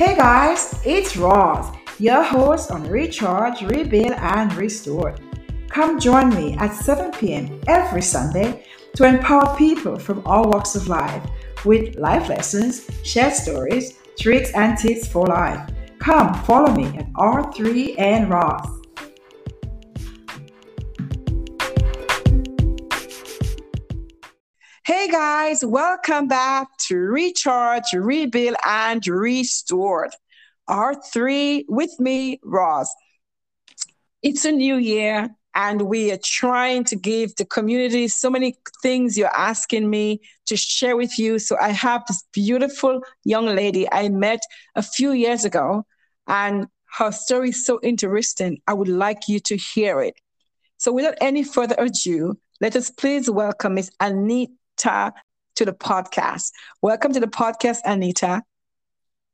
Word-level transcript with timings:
Hey 0.00 0.16
guys, 0.16 0.80
it's 0.82 1.14
Roz, 1.14 1.76
your 1.98 2.22
host 2.22 2.70
on 2.70 2.88
Recharge, 2.88 3.60
Rebuild, 3.60 4.12
and 4.12 4.50
Restore. 4.54 5.14
Come 5.68 6.00
join 6.00 6.30
me 6.30 6.56
at 6.56 6.72
7 6.72 7.12
p.m. 7.12 7.60
every 7.66 8.00
Sunday 8.00 8.64
to 8.96 9.04
empower 9.04 9.54
people 9.58 9.98
from 9.98 10.22
all 10.24 10.48
walks 10.48 10.74
of 10.74 10.88
life 10.88 11.22
with 11.66 11.96
life 11.96 12.30
lessons, 12.30 12.88
shared 13.04 13.34
stories, 13.34 13.98
tricks, 14.18 14.50
and 14.54 14.78
tips 14.78 15.06
for 15.06 15.26
life. 15.26 15.68
Come 15.98 16.32
follow 16.44 16.74
me 16.74 16.86
at 16.96 17.12
R3 17.12 17.98
and 17.98 18.30
Roz. 18.30 18.79
Hey 25.00 25.08
guys, 25.08 25.64
welcome 25.64 26.28
back 26.28 26.76
to 26.88 26.94
Recharge, 26.94 27.94
Rebuild, 27.94 28.54
and 28.66 29.02
Restored. 29.06 30.10
R3 30.68 31.64
with 31.68 31.98
me, 31.98 32.38
Roz. 32.44 32.94
It's 34.22 34.44
a 34.44 34.52
new 34.52 34.76
year, 34.76 35.30
and 35.54 35.80
we 35.80 36.12
are 36.12 36.18
trying 36.22 36.84
to 36.84 36.96
give 36.96 37.34
the 37.36 37.46
community 37.46 38.08
so 38.08 38.28
many 38.28 38.58
things 38.82 39.16
you're 39.16 39.34
asking 39.34 39.88
me 39.88 40.20
to 40.44 40.54
share 40.58 40.98
with 40.98 41.18
you. 41.18 41.38
So 41.38 41.56
I 41.58 41.70
have 41.70 42.02
this 42.06 42.22
beautiful 42.34 43.00
young 43.24 43.46
lady 43.46 43.90
I 43.90 44.10
met 44.10 44.40
a 44.74 44.82
few 44.82 45.12
years 45.12 45.46
ago, 45.46 45.86
and 46.26 46.66
her 46.98 47.10
story 47.10 47.48
is 47.48 47.64
so 47.64 47.80
interesting. 47.82 48.60
I 48.66 48.74
would 48.74 48.88
like 48.88 49.28
you 49.28 49.40
to 49.40 49.56
hear 49.56 50.02
it. 50.02 50.20
So 50.76 50.92
without 50.92 51.14
any 51.22 51.42
further 51.42 51.76
ado, 51.78 52.38
let 52.60 52.76
us 52.76 52.90
please 52.90 53.30
welcome 53.30 53.76
Miss 53.76 53.90
Anita 53.98 54.52
Anita 54.80 55.12
to 55.56 55.64
the 55.64 55.72
podcast. 55.72 56.52
Welcome 56.80 57.12
to 57.12 57.20
the 57.20 57.26
podcast, 57.26 57.78
Anita. 57.84 58.42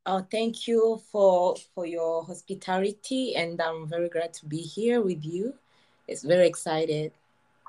Oh, 0.05 0.27
thank 0.31 0.67
you 0.67 1.01
for 1.11 1.57
for 1.75 1.87
your 1.87 2.25
hospitality, 2.25 3.35
and 3.37 3.61
I'm 3.61 3.89
very 3.89 4.09
glad 4.09 4.33
to 4.35 4.47
be 4.47 4.59
here 4.59 5.01
with 5.01 5.25
you. 5.25 5.55
It's 6.09 6.23
very 6.23 6.47
excited. 6.47 7.13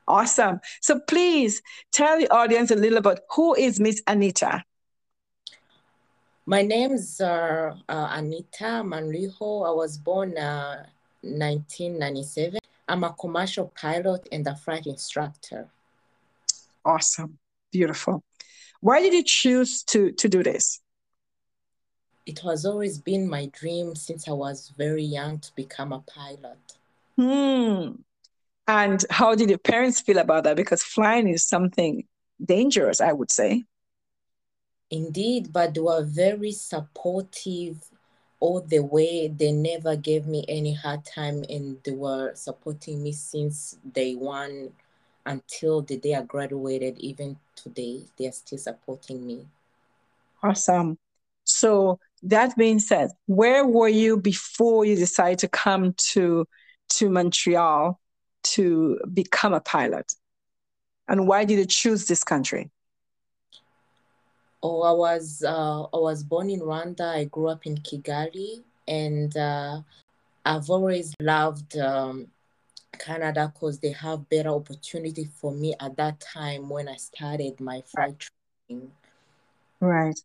Awesome. 0.08 0.60
So 0.82 1.00
please 1.08 1.62
tell 1.92 2.18
the 2.18 2.30
audience 2.30 2.72
a 2.72 2.76
little 2.76 2.98
about 2.98 3.20
who 3.32 3.56
is 3.56 3.80
Miss 3.80 4.02
Anita. 4.08 4.64
My 6.46 6.62
name 6.62 6.94
is 6.94 7.20
uh, 7.20 7.76
uh, 7.90 8.08
Anita 8.12 8.82
Manriho. 8.86 9.68
I 9.68 9.72
was 9.72 9.98
born 9.98 10.38
uh, 10.38 10.86
1997. 11.22 12.60
I'm 12.88 13.04
a 13.04 13.14
commercial 13.14 13.72
pilot 13.80 14.28
and 14.32 14.48
a 14.48 14.56
flight 14.56 14.88
instructor. 14.88 15.68
Awesome. 16.86 17.38
Beautiful. 17.72 18.24
Why 18.82 19.02
did 19.02 19.14
you 19.14 19.24
choose 19.24 19.84
to, 19.86 20.12
to 20.14 20.30
do 20.30 20.44
this? 20.44 20.80
It 22.26 22.40
has 22.40 22.66
always 22.66 22.98
been 22.98 23.30
my 23.30 23.48
dream 23.48 23.96
since 23.96 24.28
I 24.28 24.34
was 24.34 24.74
very 24.78 25.04
young 25.04 25.40
to 25.40 25.56
become 25.56 25.94
a 25.94 26.00
pilot. 26.00 26.58
Hmm. 27.18 28.02
And 28.68 29.04
how 29.10 29.34
did 29.34 29.50
your 29.50 29.60
parents 29.60 30.02
feel 30.02 30.18
about 30.18 30.44
that? 30.44 30.58
Because 30.58 30.84
flying 30.84 31.30
is 31.30 31.48
something 31.48 32.04
dangerous, 32.44 33.00
I 33.00 33.14
would 33.14 33.32
say. 33.32 33.64
Indeed, 34.92 35.52
but 35.52 35.74
they 35.74 35.82
were 35.82 36.04
very 36.04 36.52
supportive 36.52 37.78
all 38.40 38.62
the 38.62 38.80
way. 38.80 39.30
They 39.30 39.52
never 39.52 39.96
gave 39.96 40.28
me 40.28 40.46
any 40.48 40.74
hard 40.74 41.06
time 41.06 41.44
and 41.50 41.78
they 41.84 41.94
were 41.94 42.36
supporting 42.36 43.04
me 43.04 43.14
since 43.14 43.78
day 43.92 44.16
one 44.16 44.72
until 45.28 45.82
the 45.82 45.98
day 45.98 46.16
I 46.16 46.24
graduated, 46.24 46.98
even 46.98 47.38
today, 47.56 48.02
they 48.18 48.28
are 48.28 48.32
still 48.32 48.58
supporting 48.58 49.26
me. 49.26 49.46
Awesome. 50.42 50.98
So 51.44 52.00
that 52.24 52.58
being 52.58 52.80
said, 52.80 53.12
where 53.26 53.66
were 53.66 53.88
you 53.88 54.18
before 54.18 54.86
you 54.86 54.96
decided 54.96 55.40
to 55.40 55.48
come 55.48 55.94
to 56.12 56.48
to 56.90 57.10
Montreal 57.10 58.00
to 58.44 59.00
become 59.14 59.54
a 59.54 59.60
pilot? 59.60 60.14
And 61.08 61.28
why 61.28 61.46
did 61.46 61.58
you 61.60 61.66
choose 61.66 62.06
this 62.06 62.24
country? 62.24 62.72
Oh, 64.64 64.82
I 64.82 64.92
was 64.92 65.44
uh, 65.46 65.84
I 65.84 65.98
was 65.98 66.24
born 66.24 66.50
in 66.50 66.62
Rwanda. 66.62 67.16
I 67.16 67.26
grew 67.26 67.48
up 67.48 67.66
in 67.66 67.78
Kigali, 67.78 68.64
and 68.88 69.36
uh, 69.38 69.82
I've 70.46 70.70
always 70.70 71.14
loved 71.22 71.78
um, 71.78 72.28
Canada 72.98 73.52
because 73.54 73.80
they 73.80 73.92
have 73.92 74.30
better 74.30 74.50
opportunity 74.50 75.26
for 75.26 75.52
me 75.52 75.76
at 75.80 75.96
that 75.98 76.20
time 76.20 76.70
when 76.70 76.88
I 76.88 76.96
started 76.96 77.60
my 77.60 77.82
flight 77.82 78.28
training. 78.68 78.92
Right. 79.80 80.20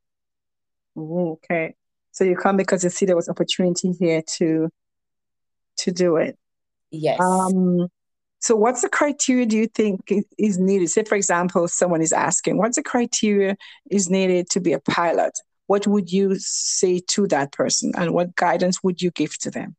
Okay. 0.97 1.75
So 2.11 2.25
you 2.25 2.37
come 2.37 2.56
because 2.56 2.84
you 2.84 2.91
see 2.91 3.06
there 3.06 3.16
was 3.16 3.28
opportunity 3.28 3.93
here 3.93 4.22
to 4.38 4.69
to 5.78 5.91
do 5.91 6.16
it. 6.16 6.38
Yes. 6.91 7.21
Um 7.21 7.88
so 8.41 8.56
what's 8.56 8.82
the 8.82 8.88
criteria 8.88 9.47
do 9.47 9.56
you 9.56 9.69
think 9.69 10.11
is 10.38 10.59
needed? 10.59 10.91
Say 10.91 11.05
for 11.05 11.15
example, 11.15 11.69
someone 11.69 12.03
is 12.03 12.12
asking, 12.12 12.59
what's 12.59 12.77
the 12.77 12.82
criteria 12.82 13.56
is 13.91 14.11
needed 14.11 14.50
to 14.50 14.61
be 14.61 14.72
a 14.72 14.81
pilot? 14.81 15.38
What 15.69 15.87
would 15.87 16.12
you 16.12 16.34
say 16.38 17.00
to 17.09 17.27
that 17.28 17.53
person 17.53 17.93
and 17.97 18.12
what 18.12 18.34
guidance 18.37 18.82
would 18.82 19.00
you 19.00 19.11
give 19.12 19.38
to 19.38 19.50
them? 19.50 19.77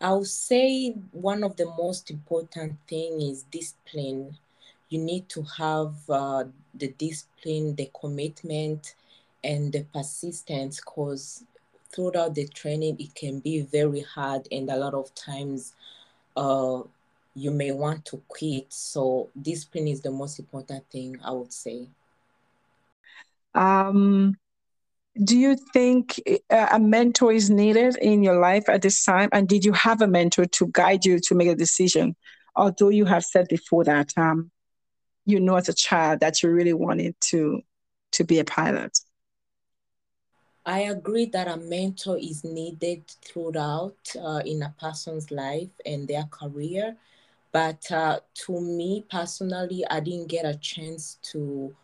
I'll 0.00 0.24
say 0.24 0.90
one 1.12 1.42
of 1.44 1.56
the 1.56 1.66
most 1.66 2.10
important 2.10 2.78
thing 2.88 3.20
is 3.20 3.42
discipline. 3.44 4.38
You 4.88 4.98
need 5.00 5.28
to 5.30 5.42
have 5.42 6.08
uh, 6.10 6.44
the 6.74 6.88
discipline, 6.88 7.74
the 7.76 7.90
commitment, 8.00 8.94
and 9.42 9.72
the 9.72 9.84
persistence 9.84 10.80
because 10.80 11.44
throughout 11.92 12.34
the 12.34 12.46
training 12.48 12.96
it 12.98 13.14
can 13.14 13.40
be 13.40 13.60
very 13.60 14.00
hard 14.02 14.48
and 14.50 14.68
a 14.70 14.76
lot 14.76 14.94
of 14.94 15.14
times 15.14 15.74
uh, 16.36 16.82
you 17.34 17.50
may 17.50 17.72
want 17.72 18.04
to 18.06 18.22
quit. 18.28 18.72
So 18.72 19.30
discipline 19.40 19.88
is 19.88 20.00
the 20.02 20.10
most 20.10 20.38
important 20.38 20.88
thing 20.90 21.18
I 21.24 21.32
would 21.32 21.52
say. 21.52 21.88
Um, 23.54 24.36
do 25.24 25.36
you 25.36 25.56
think 25.72 26.20
uh, 26.50 26.68
a 26.72 26.78
mentor 26.78 27.32
is 27.32 27.50
needed 27.50 27.96
in 27.96 28.22
your 28.22 28.38
life 28.38 28.68
at 28.68 28.82
this 28.82 29.04
time? 29.04 29.28
And 29.32 29.48
did 29.48 29.64
you 29.64 29.72
have 29.72 30.02
a 30.02 30.06
mentor 30.06 30.46
to 30.46 30.68
guide 30.72 31.04
you 31.04 31.18
to 31.20 31.34
make 31.34 31.48
a 31.48 31.54
decision? 31.54 32.16
Although 32.54 32.90
you 32.90 33.04
have 33.04 33.24
said 33.24 33.48
before 33.48 33.84
that 33.84 34.12
um, 34.16 34.50
you 35.26 35.40
know 35.40 35.56
as 35.56 35.68
a 35.68 35.74
child 35.74 36.20
that 36.20 36.42
you 36.42 36.50
really 36.50 36.72
wanted 36.72 37.14
to 37.30 37.60
to 38.12 38.24
be 38.24 38.38
a 38.38 38.44
pilot. 38.44 38.98
I 40.64 40.80
agree 40.80 41.26
that 41.26 41.46
a 41.46 41.56
mentor 41.56 42.18
is 42.18 42.42
needed 42.42 43.06
throughout 43.24 43.96
uh, 44.20 44.42
in 44.44 44.62
a 44.62 44.74
person's 44.80 45.30
life 45.30 45.70
and 45.84 46.08
their 46.08 46.24
career. 46.24 46.96
But 47.52 47.90
uh, 47.90 48.20
to 48.46 48.60
me 48.60 49.04
personally, 49.08 49.84
I 49.88 50.00
didn't 50.00 50.26
get 50.28 50.44
a 50.44 50.56
chance 50.56 51.18
to 51.30 51.74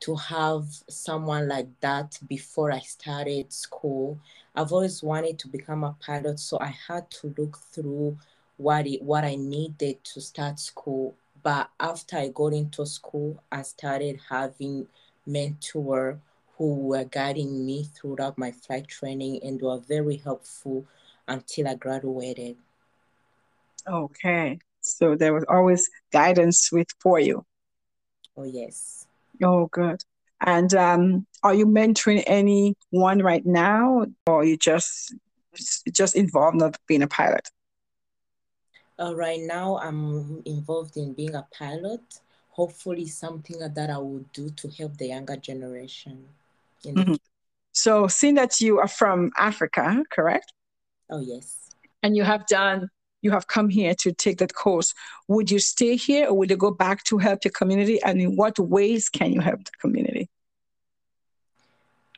to 0.00 0.14
have 0.16 0.64
someone 0.88 1.48
like 1.48 1.68
that 1.80 2.18
before 2.28 2.72
I 2.72 2.80
started 2.80 3.52
school. 3.52 4.18
I've 4.54 4.72
always 4.72 5.02
wanted 5.02 5.38
to 5.40 5.48
become 5.48 5.84
a 5.84 5.96
pilot, 6.00 6.38
so 6.40 6.58
I 6.60 6.74
had 6.88 7.10
to 7.12 7.34
look 7.36 7.58
through 7.58 8.18
what 8.56 8.86
it, 8.86 9.02
what 9.02 9.24
I 9.24 9.36
needed 9.36 10.02
to 10.04 10.20
start 10.20 10.58
school. 10.60 11.14
But 11.42 11.70
after 11.80 12.16
I 12.16 12.28
got 12.28 12.52
into 12.52 12.86
school, 12.86 13.42
I 13.50 13.62
started 13.62 14.20
having 14.28 14.88
mentor 15.26 16.20
who 16.56 16.74
were 16.74 17.04
guiding 17.04 17.64
me 17.64 17.84
throughout 17.84 18.36
my 18.38 18.50
flight 18.50 18.88
training 18.88 19.40
and 19.42 19.60
were 19.60 19.78
very 19.78 20.16
helpful 20.16 20.86
until 21.28 21.68
I 21.68 21.74
graduated. 21.74 22.56
Okay. 23.86 24.58
So 24.80 25.14
there 25.16 25.34
was 25.34 25.44
always 25.48 25.88
guidance 26.12 26.70
with 26.72 26.88
for 27.00 27.20
you. 27.20 27.44
Oh 28.36 28.44
yes. 28.44 29.07
Oh, 29.42 29.66
good. 29.66 30.02
And 30.44 30.72
um, 30.74 31.26
are 31.42 31.54
you 31.54 31.66
mentoring 31.66 32.22
anyone 32.26 33.22
right 33.22 33.44
now, 33.44 34.06
or 34.26 34.44
you 34.44 34.56
just 34.56 35.14
just 35.92 36.14
involved 36.14 36.56
not 36.56 36.76
being 36.86 37.02
a 37.02 37.08
pilot? 37.08 37.48
Uh, 39.00 39.14
right 39.14 39.40
now, 39.40 39.78
I'm 39.78 40.42
involved 40.44 40.96
in 40.96 41.12
being 41.12 41.34
a 41.34 41.46
pilot. 41.52 42.00
Hopefully, 42.50 43.06
something 43.06 43.58
that 43.58 43.90
I 43.90 43.98
will 43.98 44.24
do 44.32 44.50
to 44.50 44.68
help 44.68 44.96
the 44.96 45.08
younger 45.08 45.36
generation. 45.36 46.28
Mm-hmm. 46.84 47.14
So, 47.72 48.08
seeing 48.08 48.34
that 48.34 48.60
you 48.60 48.78
are 48.78 48.88
from 48.88 49.30
Africa, 49.36 50.04
correct? 50.10 50.52
Oh 51.10 51.20
yes. 51.20 51.70
And 52.02 52.16
you 52.16 52.22
have 52.22 52.46
done 52.46 52.90
you 53.22 53.30
have 53.30 53.46
come 53.46 53.68
here 53.68 53.94
to 53.96 54.12
take 54.12 54.38
that 54.38 54.54
course, 54.54 54.94
would 55.26 55.50
you 55.50 55.58
stay 55.58 55.96
here 55.96 56.28
or 56.28 56.34
would 56.34 56.50
you 56.50 56.56
go 56.56 56.70
back 56.70 57.04
to 57.04 57.18
help 57.18 57.44
your 57.44 57.52
community? 57.52 58.00
And 58.02 58.20
in 58.20 58.36
what 58.36 58.58
ways 58.58 59.08
can 59.08 59.32
you 59.32 59.40
help 59.40 59.64
the 59.64 59.72
community? 59.80 60.28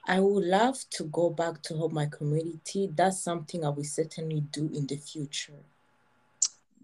I 0.07 0.21
would 0.21 0.45
love 0.45 0.79
to 0.91 1.05
go 1.05 1.31
back 1.31 1.63
to 1.63 1.77
help 1.77 1.93
my 1.93 2.07
community. 2.07 2.91
That's 2.93 3.23
something 3.23 3.65
I 3.65 3.69
will 3.69 3.85
certainly 3.85 4.41
do 4.41 4.71
in 4.75 4.87
the 4.87 4.97
future. 4.97 5.53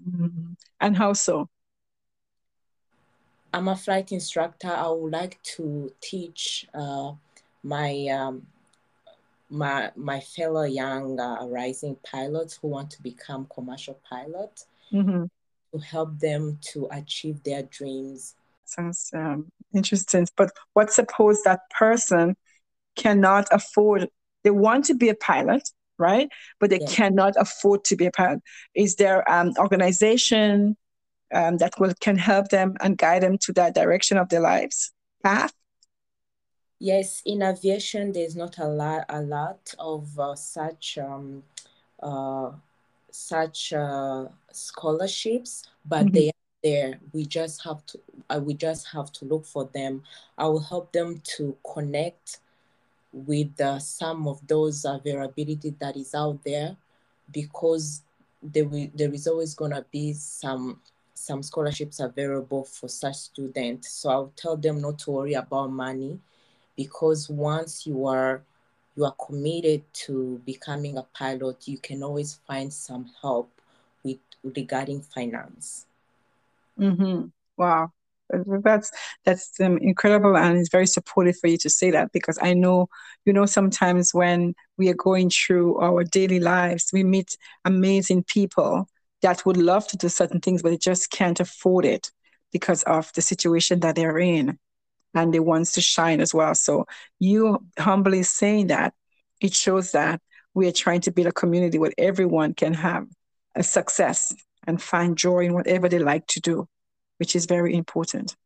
Mm-hmm. 0.08 0.52
And 0.80 0.96
how 0.96 1.12
so? 1.14 1.48
I'm 3.52 3.68
a 3.68 3.76
flight 3.76 4.12
instructor. 4.12 4.68
I 4.68 4.88
would 4.88 5.12
like 5.12 5.42
to 5.56 5.92
teach 6.00 6.66
uh, 6.74 7.12
my 7.62 8.06
um, 8.08 8.46
my 9.48 9.90
my 9.96 10.20
fellow 10.20 10.64
young 10.64 11.18
uh, 11.20 11.46
rising 11.46 11.96
pilots 12.10 12.58
who 12.60 12.68
want 12.68 12.90
to 12.90 13.02
become 13.02 13.46
commercial 13.52 13.98
pilots 14.08 14.66
mm-hmm. 14.92 15.24
to 15.72 15.84
help 15.84 16.18
them 16.18 16.58
to 16.72 16.88
achieve 16.90 17.42
their 17.44 17.62
dreams. 17.64 18.34
Sounds 18.64 19.10
um, 19.14 19.46
interesting. 19.74 20.26
But 20.36 20.50
what 20.72 20.92
suppose 20.92 21.42
that 21.42 21.60
person 21.70 22.36
cannot 22.96 23.46
afford? 23.52 24.08
They 24.42 24.50
want 24.50 24.84
to 24.86 24.94
be 24.94 25.08
a 25.08 25.14
pilot, 25.14 25.68
right? 25.98 26.28
But 26.58 26.70
they 26.70 26.80
yeah. 26.80 26.88
cannot 26.88 27.34
afford 27.36 27.84
to 27.84 27.96
be 27.96 28.06
a 28.06 28.10
pilot. 28.10 28.40
Is 28.74 28.96
there 28.96 29.28
an 29.30 29.48
um, 29.48 29.54
organization 29.58 30.76
um, 31.32 31.58
that 31.58 31.78
will 31.78 31.94
can 32.00 32.16
help 32.16 32.48
them 32.48 32.76
and 32.80 32.98
guide 32.98 33.22
them 33.22 33.38
to 33.38 33.52
that 33.54 33.74
direction 33.74 34.18
of 34.18 34.28
their 34.28 34.40
lives 34.40 34.92
path? 35.22 35.52
Yes, 36.78 37.22
in 37.24 37.42
aviation, 37.42 38.12
there's 38.12 38.36
not 38.36 38.58
a 38.58 38.68
lot, 38.68 39.06
a 39.08 39.22
lot 39.22 39.74
of 39.78 40.18
uh, 40.18 40.34
such 40.34 40.98
um, 40.98 41.42
uh, 42.02 42.50
such 43.10 43.72
uh, 43.72 44.26
scholarships, 44.52 45.64
but 45.86 46.04
mm-hmm. 46.04 46.14
they 46.14 46.28
are 46.28 46.32
there. 46.62 47.00
We 47.14 47.24
just 47.24 47.64
have 47.64 47.84
to, 47.86 48.00
uh, 48.28 48.40
we 48.44 48.52
just 48.52 48.88
have 48.88 49.10
to 49.12 49.24
look 49.24 49.46
for 49.46 49.70
them. 49.72 50.02
I 50.36 50.46
will 50.48 50.60
help 50.60 50.92
them 50.92 51.22
to 51.36 51.56
connect 51.72 52.40
with 53.10 53.58
uh, 53.58 53.78
some 53.78 54.28
of 54.28 54.46
those 54.46 54.84
availability 54.84 55.74
that 55.80 55.96
is 55.96 56.14
out 56.14 56.44
there, 56.44 56.76
because 57.32 58.02
there 58.42 58.66
will, 58.66 58.90
there 58.94 59.14
is 59.14 59.26
always 59.26 59.54
gonna 59.54 59.84
be 59.90 60.12
some 60.12 60.80
some 61.14 61.42
scholarships 61.42 62.00
available 62.00 62.64
for 62.64 62.88
such 62.88 63.16
students. 63.16 63.88
So 63.92 64.10
I'll 64.10 64.32
tell 64.36 64.58
them 64.58 64.82
not 64.82 64.98
to 65.00 65.12
worry 65.12 65.32
about 65.32 65.72
money 65.72 66.20
because 66.76 67.28
once 67.28 67.86
you 67.86 68.06
are 68.06 68.42
you 68.96 69.04
are 69.04 69.14
committed 69.26 69.82
to 69.92 70.40
becoming 70.46 70.96
a 70.96 71.02
pilot, 71.02 71.68
you 71.68 71.78
can 71.78 72.02
always 72.02 72.40
find 72.46 72.72
some 72.72 73.10
help 73.20 73.50
with 74.02 74.18
regarding 74.42 75.02
finance. 75.02 75.84
Mm-hmm. 76.80 77.26
Wow, 77.58 77.92
that's 78.30 78.90
that's 79.24 79.60
um, 79.60 79.78
incredible, 79.78 80.36
and 80.36 80.58
it's 80.58 80.70
very 80.70 80.86
supportive 80.86 81.38
for 81.38 81.48
you 81.48 81.58
to 81.58 81.70
say 81.70 81.90
that 81.90 82.12
because 82.12 82.38
I 82.40 82.54
know 82.54 82.88
you 83.24 83.32
know 83.32 83.46
sometimes 83.46 84.14
when 84.14 84.54
we 84.78 84.88
are 84.88 84.94
going 84.94 85.30
through 85.30 85.78
our 85.78 86.04
daily 86.04 86.40
lives, 86.40 86.90
we 86.92 87.04
meet 87.04 87.36
amazing 87.64 88.24
people 88.24 88.88
that 89.22 89.44
would 89.46 89.56
love 89.56 89.86
to 89.88 89.96
do 89.96 90.08
certain 90.08 90.40
things, 90.40 90.62
but 90.62 90.70
they 90.70 90.78
just 90.78 91.10
can't 91.10 91.40
afford 91.40 91.84
it 91.84 92.10
because 92.52 92.82
of 92.84 93.10
the 93.14 93.22
situation 93.22 93.80
that 93.80 93.96
they're 93.96 94.18
in 94.18 94.58
and 95.14 95.32
they 95.32 95.40
wants 95.40 95.72
to 95.72 95.80
shine 95.80 96.20
as 96.20 96.34
well. 96.34 96.54
So 96.54 96.86
you 97.18 97.64
humbly 97.78 98.22
saying 98.22 98.68
that, 98.68 98.94
it 99.40 99.54
shows 99.54 99.92
that 99.92 100.20
we 100.54 100.66
are 100.66 100.72
trying 100.72 101.02
to 101.02 101.12
build 101.12 101.28
a 101.28 101.32
community 101.32 101.78
where 101.78 101.92
everyone 101.98 102.54
can 102.54 102.74
have 102.74 103.06
a 103.54 103.62
success 103.62 104.34
and 104.66 104.80
find 104.80 105.16
joy 105.16 105.40
in 105.40 105.54
whatever 105.54 105.88
they 105.88 105.98
like 105.98 106.26
to 106.28 106.40
do, 106.40 106.66
which 107.18 107.36
is 107.36 107.46
very 107.46 107.74
important. 107.74 108.36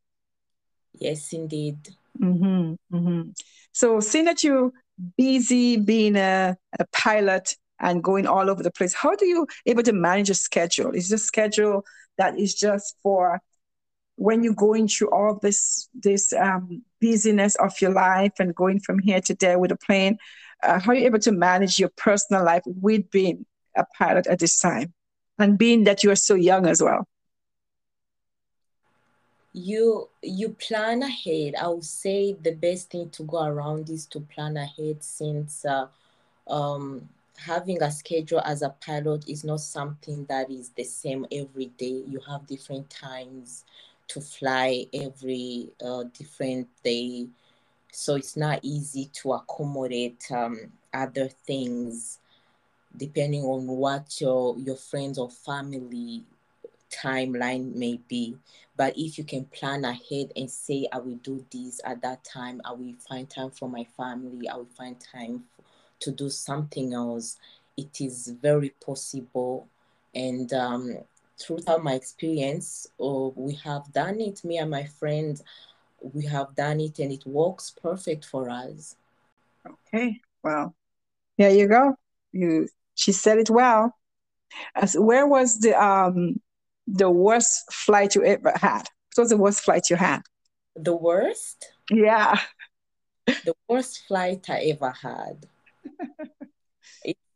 Yes, 0.92 1.32
indeed. 1.32 1.78
Mm-hmm, 2.20 2.74
mm-hmm. 2.94 3.30
So, 3.72 4.00
seeing 4.00 4.24
that 4.24 4.42
you're 4.42 4.72
busy 5.16 5.76
being 5.76 6.16
a, 6.16 6.56
a 6.78 6.84
pilot 6.92 7.56
and 7.78 8.02
going 8.02 8.26
all 8.26 8.50
over 8.50 8.62
the 8.62 8.70
place, 8.70 8.92
how 8.92 9.14
do 9.14 9.26
you 9.26 9.46
able 9.66 9.82
to 9.84 9.92
manage 9.92 10.30
a 10.30 10.34
schedule? 10.34 10.92
Is 10.92 11.08
the 11.08 11.18
schedule 11.18 11.84
that 12.18 12.38
is 12.38 12.54
just 12.54 12.96
for 13.02 13.40
when 14.20 14.44
you're 14.44 14.52
going 14.52 14.87
through 14.87 15.08
all 15.11 15.38
this 15.40 15.88
this 15.94 16.31
um, 16.34 16.82
busyness 17.00 17.55
of 17.56 17.72
your 17.81 17.90
life 17.90 18.32
and 18.38 18.55
going 18.55 18.78
from 18.78 18.99
here 18.99 19.20
to 19.22 19.34
there 19.34 19.58
with 19.58 19.72
a 19.72 19.76
plane, 19.76 20.19
uh, 20.62 20.78
how 20.78 20.93
are 20.93 20.94
you 20.94 21.06
able 21.06 21.19
to 21.19 21.32
manage 21.32 21.78
your 21.78 21.88
personal 21.96 22.44
life 22.44 22.62
with 22.67 23.11
being 23.11 23.46
a 23.76 23.84
pilot 23.96 24.26
at 24.26 24.38
this 24.38 24.58
time, 24.61 24.93
and 25.38 25.56
being 25.58 25.84
that 25.84 26.05
you 26.05 26.11
are 26.11 26.17
so 26.17 26.34
young 26.34 26.67
as 26.67 26.82
well? 26.82 27.06
You 29.52 30.08
you 30.23 30.50
plan 30.50 31.02
ahead. 31.02 31.55
I 31.56 31.69
would 31.69 31.84
say 31.84 32.34
the 32.34 32.52
best 32.52 32.90
thing 32.90 33.11
to 33.11 33.23
go 33.25 33.43
around 33.44 33.90
is 33.90 34.06
to 34.06 34.20
plan 34.20 34.56
ahead, 34.56 35.02
since 35.02 35.64
uh, 35.64 35.88
um, 36.46 37.08
having 37.46 37.82
a 37.82 37.90
schedule 37.90 38.40
as 38.44 38.62
a 38.62 38.70
pilot 38.70 39.28
is 39.28 39.44
not 39.44 39.61
something 39.61 40.26
that 40.26 40.50
is 40.50 40.70
the 40.70 40.84
same 40.84 41.26
every 41.32 41.66
day. 41.66 42.05
You 42.06 42.20
have 42.28 42.46
different 42.46 42.90
times 42.90 43.64
to 44.10 44.20
fly 44.20 44.86
every 44.92 45.70
uh, 45.84 46.04
different 46.16 46.68
day. 46.82 47.28
So 47.92 48.16
it's 48.16 48.36
not 48.36 48.60
easy 48.62 49.10
to 49.14 49.32
accommodate 49.32 50.24
um, 50.30 50.72
other 50.92 51.28
things 51.28 52.18
depending 52.96 53.44
on 53.44 53.66
what 53.68 54.20
your, 54.20 54.58
your 54.58 54.76
friends 54.76 55.16
or 55.16 55.30
family 55.30 56.24
timeline 56.90 57.72
may 57.74 58.00
be. 58.08 58.36
But 58.76 58.98
if 58.98 59.16
you 59.16 59.24
can 59.24 59.44
plan 59.44 59.84
ahead 59.84 60.32
and 60.34 60.50
say, 60.50 60.88
I 60.92 60.98
will 60.98 61.16
do 61.16 61.44
this 61.52 61.80
at 61.84 62.02
that 62.02 62.24
time, 62.24 62.60
I 62.64 62.72
will 62.72 62.94
find 63.08 63.30
time 63.30 63.50
for 63.50 63.68
my 63.68 63.84
family, 63.96 64.48
I 64.48 64.56
will 64.56 64.68
find 64.76 64.96
time 65.00 65.44
to 66.00 66.10
do 66.10 66.30
something 66.30 66.94
else, 66.94 67.38
it 67.76 68.00
is 68.00 68.28
very 68.42 68.70
possible. 68.84 69.68
And 70.14 70.52
um, 70.52 70.96
throughout 71.40 71.82
my 71.82 71.94
experience, 71.94 72.87
oh, 72.98 73.32
we 73.37 73.54
have 73.54 73.92
done 73.92 74.20
it, 74.20 74.44
me 74.44 74.58
and 74.58 74.70
my 74.70 74.84
friends, 74.84 75.42
we 76.00 76.25
have 76.26 76.54
done 76.54 76.81
it 76.81 76.98
and 76.98 77.12
it 77.12 77.26
works 77.26 77.70
perfect 77.70 78.25
for 78.25 78.48
us. 78.48 78.96
Okay, 79.66 80.20
well, 80.42 80.75
there 81.38 81.50
you 81.50 81.69
go. 81.69 81.94
You 82.32 82.69
she 82.94 83.12
said 83.12 83.38
it 83.38 83.50
well. 83.50 83.94
As 84.75 84.94
where 84.94 85.26
was 85.26 85.58
the 85.60 85.81
um 85.81 86.40
the 86.87 87.10
worst 87.10 87.72
flight 87.72 88.14
you 88.14 88.25
ever 88.25 88.52
had? 88.56 88.88
What 89.14 89.25
was 89.25 89.31
the 89.31 89.37
worst 89.37 89.60
flight 89.62 89.90
you 89.90 89.96
had? 89.96 90.22
The 90.76 90.96
worst? 90.96 91.72
Yeah. 91.90 92.40
The 93.26 93.54
worst 93.69 94.06
flight 94.06 94.48
I 94.48 94.72
ever 94.72 94.90
had. 94.90 95.46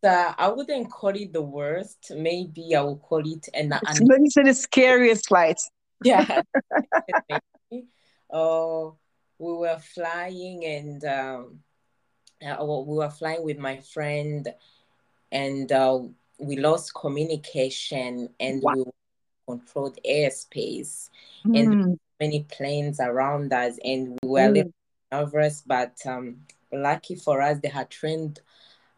uh, 0.05 0.35
I 0.37 0.49
wouldn't 0.49 0.91
call 0.91 1.11
it 1.11 1.33
the 1.33 1.43
worst. 1.43 2.13
Maybe 2.15 2.75
I 2.75 2.81
will 2.83 2.99
call 2.99 3.21
it 3.27 3.49
an. 3.55 3.73
an 3.73 4.07
Let 4.07 4.21
me 4.21 4.31
say 4.31 4.43
the 4.43 4.55
scariest 4.55 5.29
flight. 5.29 5.61
Yeah. 6.05 6.43
Oh, 8.31 8.97
we 9.39 9.53
were 9.53 9.79
flying 9.79 10.65
and 10.65 11.05
um, 11.05 11.61
uh, 12.45 12.57
we 12.65 12.97
were 12.97 13.11
flying 13.11 13.43
with 13.43 13.59
my 13.59 13.79
friend, 13.79 14.53
and 15.33 15.71
uh, 15.73 16.01
we 16.39 16.57
lost 16.57 16.95
communication 16.95 18.29
and 18.41 18.61
wow. 18.61 18.75
we 18.75 18.85
controlled 19.49 19.99
airspace 20.07 21.11
mm. 21.47 21.59
and 21.59 21.99
many 22.21 22.45
planes 22.51 23.01
around 23.01 23.53
us, 23.53 23.79
and 23.85 24.19
we 24.23 24.29
were 24.29 24.41
mm. 24.41 24.49
a 24.49 24.53
little 24.53 24.75
nervous, 25.13 25.63
but 25.65 25.95
um, 26.07 26.37
lucky 26.73 27.15
for 27.15 27.41
us, 27.41 27.59
they 27.63 27.69
had 27.69 27.89
trained 27.89 28.41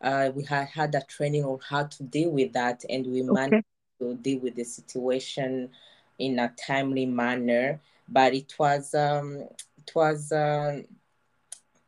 uh, 0.01 0.31
we 0.35 0.45
had 0.45 0.69
had 0.69 0.95
a 0.95 1.03
training 1.03 1.45
on 1.45 1.59
how 1.67 1.85
to 1.85 2.03
deal 2.03 2.31
with 2.31 2.53
that, 2.53 2.85
and 2.89 3.07
we 3.07 3.23
okay. 3.23 3.33
managed 3.33 3.67
to 4.01 4.15
deal 4.15 4.41
with 4.41 4.55
the 4.55 4.65
situation 4.65 5.71
in 6.19 6.39
a 6.39 6.53
timely 6.67 7.07
manner. 7.07 7.81
But 8.09 8.35
it 8.35 8.55
was 8.59 8.95
um, 8.95 9.49
it 9.79 9.93
was 9.95 10.33
uh, 10.33 10.83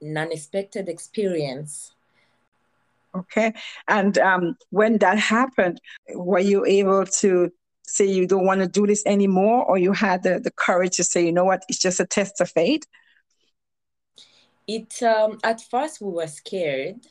an 0.01 0.17
unexpected 0.17 0.89
experience. 0.89 1.93
Okay, 3.15 3.53
and 3.89 4.19
um, 4.19 4.57
when 4.71 4.99
that 4.99 5.19
happened, 5.19 5.81
were 6.15 6.39
you 6.39 6.65
able 6.65 7.05
to 7.07 7.51
say 7.83 8.05
you 8.05 8.27
don't 8.27 8.45
want 8.45 8.61
to 8.61 8.69
do 8.69 8.87
this 8.87 9.03
anymore, 9.07 9.65
or 9.65 9.79
you 9.79 9.93
had 9.93 10.23
the, 10.23 10.39
the 10.41 10.51
courage 10.51 10.97
to 10.97 11.05
say, 11.05 11.25
you 11.25 11.33
know 11.33 11.45
what, 11.45 11.65
it's 11.69 11.79
just 11.79 12.01
a 12.01 12.07
test 12.07 12.41
of 12.41 12.51
fate? 12.51 12.87
It 14.67 15.03
um, 15.03 15.39
at 15.43 15.63
first 15.63 16.01
we 16.01 16.11
were 16.11 16.27
scared 16.27 17.07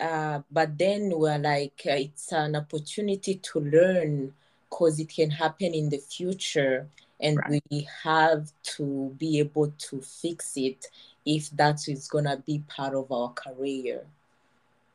uh, 0.00 0.40
but 0.50 0.78
then 0.78 1.12
we're 1.14 1.38
like, 1.38 1.82
uh, 1.86 1.92
it's 1.92 2.32
an 2.32 2.56
opportunity 2.56 3.34
to 3.34 3.60
learn 3.60 4.32
because 4.68 4.98
it 4.98 5.08
can 5.08 5.30
happen 5.30 5.74
in 5.74 5.90
the 5.90 5.98
future. 5.98 6.88
And 7.20 7.36
right. 7.36 7.62
we 7.70 7.86
have 8.02 8.50
to 8.76 9.14
be 9.18 9.40
able 9.40 9.72
to 9.76 10.00
fix 10.00 10.56
it 10.56 10.86
if 11.26 11.50
that 11.50 11.86
is 11.86 12.08
going 12.08 12.24
to 12.24 12.38
be 12.46 12.62
part 12.66 12.94
of 12.94 13.12
our 13.12 13.30
career. 13.30 14.06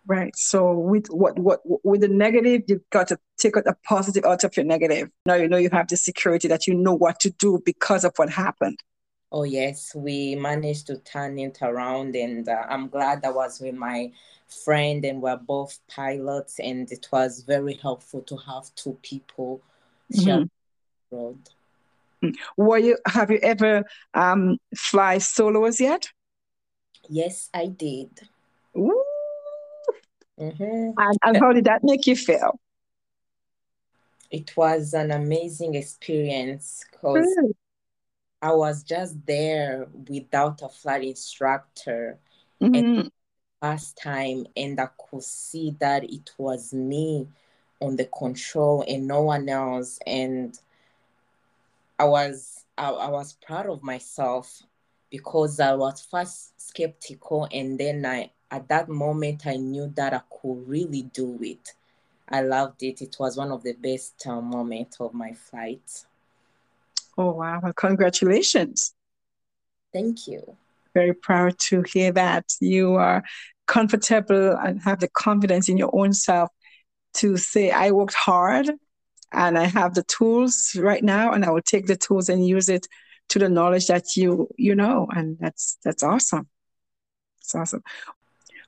Right. 0.07 0.35
So 0.35 0.73
with 0.73 1.07
what 1.07 1.37
what 1.39 1.61
with 1.83 2.01
the 2.01 2.07
negative, 2.07 2.63
you've 2.67 2.87
got 2.91 3.07
to 3.07 3.17
take 3.37 3.57
out 3.57 3.65
a 3.65 3.75
positive 3.83 4.23
out 4.23 4.43
of 4.43 4.55
your 4.55 4.65
negative. 4.65 5.09
Now 5.25 5.33
you 5.33 5.47
know 5.47 5.57
you 5.57 5.69
have 5.71 5.87
the 5.87 5.97
security 5.97 6.47
that 6.47 6.67
you 6.67 6.75
know 6.75 6.93
what 6.93 7.19
to 7.21 7.31
do 7.31 7.61
because 7.65 8.03
of 8.03 8.13
what 8.17 8.29
happened. 8.29 8.79
Oh 9.31 9.43
yes, 9.43 9.93
we 9.95 10.35
managed 10.35 10.87
to 10.87 10.97
turn 10.97 11.37
it 11.39 11.59
around, 11.61 12.15
and 12.15 12.47
uh, 12.47 12.63
I'm 12.69 12.87
glad 12.87 13.25
I 13.25 13.31
was 13.31 13.59
with 13.59 13.75
my 13.75 14.11
friend 14.47 15.03
and 15.03 15.21
we're 15.21 15.35
both 15.37 15.79
pilots 15.87 16.59
and 16.59 16.89
it 16.91 17.07
was 17.11 17.41
very 17.41 17.73
helpful 17.73 18.21
to 18.21 18.37
have 18.37 18.63
two 18.75 18.95
people 19.01 19.59
share 20.13 20.41
mm-hmm. 20.41 21.15
road. 21.15 21.39
Were 22.55 22.77
you 22.77 22.97
have 23.07 23.31
you 23.31 23.39
ever 23.41 23.83
um 24.13 24.57
fly 24.75 25.17
solos 25.17 25.81
yet? 25.81 26.07
Yes, 27.09 27.49
I 27.53 27.65
did. 27.65 28.09
Ooh, 28.77 29.03
Mm-hmm. 30.39 30.91
And, 30.97 31.17
and 31.23 31.37
how 31.37 31.53
did 31.53 31.65
that 31.65 31.83
make 31.83 32.07
you 32.07 32.15
feel? 32.15 32.59
It 34.31 34.55
was 34.57 34.93
an 34.93 35.11
amazing 35.11 35.75
experience 35.75 36.83
because 36.91 37.25
really? 37.37 37.55
I 38.45 38.51
was 38.53 38.83
just 38.83 39.25
there 39.25 39.87
without 40.07 40.61
a 40.61 40.69
flight 40.69 41.03
instructor. 41.03 42.19
Mm-hmm. 42.61 42.75
And 42.75 43.11
first 43.59 43.97
time 43.97 44.45
and 44.55 44.79
I 44.79 44.87
could 44.99 45.23
see 45.23 45.75
that 45.79 46.03
it 46.03 46.31
was 46.37 46.71
me 46.71 47.27
on 47.81 47.95
the 47.95 48.05
control 48.05 48.85
and 48.87 49.07
no 49.07 49.23
one 49.23 49.49
else. 49.49 49.97
And 50.05 50.55
I 51.97 52.05
was 52.05 52.65
I, 52.77 52.91
I 52.91 53.09
was 53.09 53.33
proud 53.33 53.65
of 53.65 53.81
myself 53.81 54.61
because 55.09 55.59
I 55.59 55.73
was 55.73 56.01
first 56.01 56.61
skeptical 56.61 57.47
and 57.51 57.79
then 57.79 58.05
I 58.05 58.29
at 58.51 58.67
that 58.67 58.89
moment 58.89 59.47
I 59.47 59.55
knew 59.55 59.91
that 59.95 60.13
I 60.13 60.21
could 60.29 60.67
really 60.67 61.01
do 61.01 61.39
it. 61.41 61.73
I 62.29 62.41
loved 62.41 62.83
it. 62.83 63.01
It 63.01 63.15
was 63.19 63.37
one 63.37 63.51
of 63.51 63.63
the 63.63 63.73
best 63.73 64.21
uh, 64.27 64.39
moments 64.39 64.97
of 64.99 65.15
my 65.15 65.33
flight. 65.33 66.05
Oh 67.17 67.31
wow! 67.31 67.59
Well, 67.61 67.73
congratulations. 67.73 68.93
Thank 69.93 70.27
you. 70.27 70.57
Very 70.93 71.13
proud 71.13 71.57
to 71.59 71.83
hear 71.83 72.11
that 72.11 72.45
you 72.59 72.95
are 72.95 73.23
comfortable 73.67 74.51
and 74.57 74.81
have 74.81 74.99
the 74.99 75.07
confidence 75.07 75.69
in 75.69 75.77
your 75.77 75.89
own 75.93 76.13
self 76.13 76.49
to 77.15 77.37
say, 77.37 77.71
I 77.71 77.91
worked 77.91 78.13
hard 78.13 78.69
and 79.31 79.57
I 79.57 79.65
have 79.65 79.93
the 79.93 80.03
tools 80.03 80.75
right 80.77 81.03
now, 81.03 81.31
and 81.31 81.45
I 81.45 81.49
will 81.49 81.61
take 81.61 81.87
the 81.87 81.95
tools 81.95 82.29
and 82.29 82.45
use 82.45 82.69
it 82.69 82.87
to 83.29 83.39
the 83.39 83.49
knowledge 83.49 83.87
that 83.87 84.15
you 84.15 84.47
you 84.57 84.75
know, 84.75 85.07
and 85.11 85.37
that's 85.39 85.77
that's 85.83 86.03
awesome. 86.03 86.47
It's 87.39 87.55
awesome. 87.55 87.83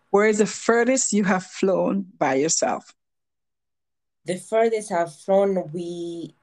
Where 0.10 0.28
is 0.28 0.38
the 0.38 0.46
furthest 0.46 1.14
you 1.14 1.26
have 1.26 1.44
flown 1.44 2.08
by 2.18 2.36
yourself? 2.36 2.94
The 4.26 4.38
furthest 4.38 4.92
I've 4.92 5.14
flown, 5.14 5.72
we 5.74 6.36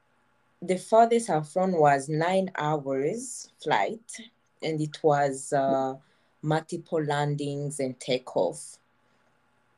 the 0.66 0.78
farthest 0.78 1.30
I've 1.30 1.48
flown 1.48 1.72
was 1.72 2.08
nine 2.08 2.50
hours 2.56 3.50
flight, 3.62 4.10
and 4.62 4.80
it 4.80 5.02
was 5.02 5.52
uh, 5.52 5.94
multiple 6.42 7.02
landings 7.02 7.80
and 7.80 7.98
takeoff. 7.98 8.78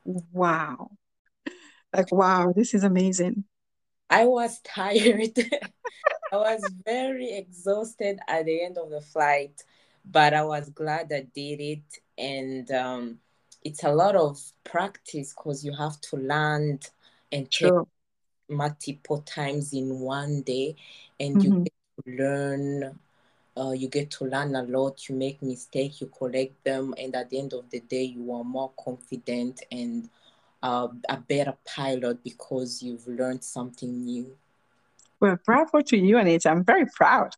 Wow. 0.04 0.90
Like, 1.94 2.12
wow, 2.12 2.52
this 2.54 2.74
is 2.74 2.84
amazing. 2.84 3.44
I 4.10 4.26
was 4.26 4.60
tired. 4.64 5.38
I 6.32 6.36
was 6.36 6.62
very 6.84 7.32
exhausted 7.32 8.18
at 8.28 8.44
the 8.44 8.64
end 8.64 8.78
of 8.78 8.90
the 8.90 9.00
flight, 9.00 9.62
but 10.04 10.34
I 10.34 10.42
was 10.44 10.68
glad 10.70 11.12
I 11.12 11.26
did 11.34 11.60
it. 11.60 12.00
And 12.18 12.70
um, 12.70 13.18
it's 13.64 13.84
a 13.84 13.92
lot 13.92 14.16
of 14.16 14.40
practice 14.64 15.34
because 15.36 15.64
you 15.64 15.72
have 15.72 16.00
to 16.02 16.16
land 16.16 16.90
and 17.32 17.50
True. 17.50 17.88
Multiple 18.48 19.22
times 19.22 19.72
in 19.72 20.00
one 20.00 20.42
day, 20.42 20.76
and 21.20 21.36
mm-hmm. 21.36 21.52
you 21.52 21.64
get 21.64 21.72
to 22.04 22.22
learn 22.22 22.98
uh, 23.56 23.70
you 23.70 23.88
get 23.88 24.10
to 24.10 24.24
learn 24.24 24.54
a 24.54 24.62
lot 24.62 25.08
you 25.08 25.14
make 25.14 25.40
mistakes 25.42 26.00
you 26.00 26.06
correct 26.08 26.62
them 26.64 26.94
and 26.98 27.14
at 27.16 27.30
the 27.30 27.38
end 27.38 27.52
of 27.52 27.68
the 27.70 27.80
day 27.80 28.02
you 28.02 28.32
are 28.32 28.44
more 28.44 28.70
confident 28.78 29.62
and 29.72 30.10
uh, 30.62 30.88
a 31.08 31.16
better 31.16 31.54
pilot 31.64 32.22
because 32.22 32.82
you've 32.82 33.06
learned 33.06 33.42
something 33.42 34.04
new. 34.04 34.36
Well 35.20 35.38
bravo 35.44 35.80
to 35.80 35.96
you 35.96 36.18
anita 36.18 36.50
i'm 36.50 36.64
very 36.64 36.86
proud 36.86 37.32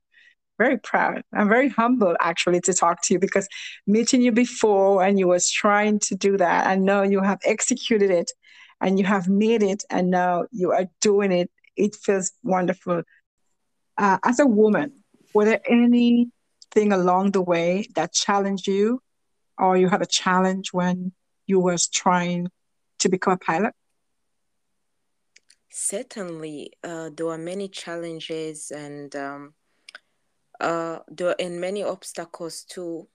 very 0.58 0.76
proud. 0.76 1.22
I'm 1.32 1.48
very 1.48 1.68
humble 1.68 2.16
actually 2.20 2.60
to 2.62 2.74
talk 2.74 3.00
to 3.02 3.14
you 3.14 3.20
because 3.20 3.46
meeting 3.86 4.22
you 4.22 4.32
before 4.32 5.04
and 5.04 5.16
you 5.16 5.28
was 5.28 5.52
trying 5.52 6.00
to 6.00 6.16
do 6.16 6.36
that 6.36 6.66
and 6.66 6.84
now 6.84 7.02
you 7.02 7.20
have 7.20 7.38
executed 7.44 8.10
it 8.10 8.32
and 8.80 8.98
you 8.98 9.04
have 9.04 9.28
made 9.28 9.62
it 9.62 9.84
and 9.90 10.10
now 10.10 10.46
you 10.50 10.72
are 10.72 10.86
doing 11.00 11.32
it 11.32 11.50
it 11.76 11.94
feels 11.94 12.32
wonderful 12.42 13.02
uh, 13.98 14.18
as 14.24 14.38
a 14.38 14.46
woman 14.46 14.92
were 15.34 15.44
there 15.44 15.60
anything 15.68 16.92
along 16.92 17.32
the 17.32 17.42
way 17.42 17.86
that 17.94 18.12
challenged 18.12 18.66
you 18.66 19.00
or 19.58 19.76
you 19.76 19.88
had 19.88 20.02
a 20.02 20.06
challenge 20.06 20.72
when 20.72 21.12
you 21.46 21.58
was 21.58 21.88
trying 21.88 22.48
to 22.98 23.08
become 23.08 23.32
a 23.32 23.36
pilot? 23.36 23.74
Certainly, 25.70 26.72
uh, 26.82 27.10
there 27.14 27.26
were 27.26 27.38
many 27.38 27.68
challenges 27.68 28.70
and 28.70 29.14
um, 29.14 29.54
uh, 30.60 30.98
there 31.08 31.36
and 31.38 31.60
many 31.60 31.82
obstacles 31.82 32.64
too. 32.64 33.08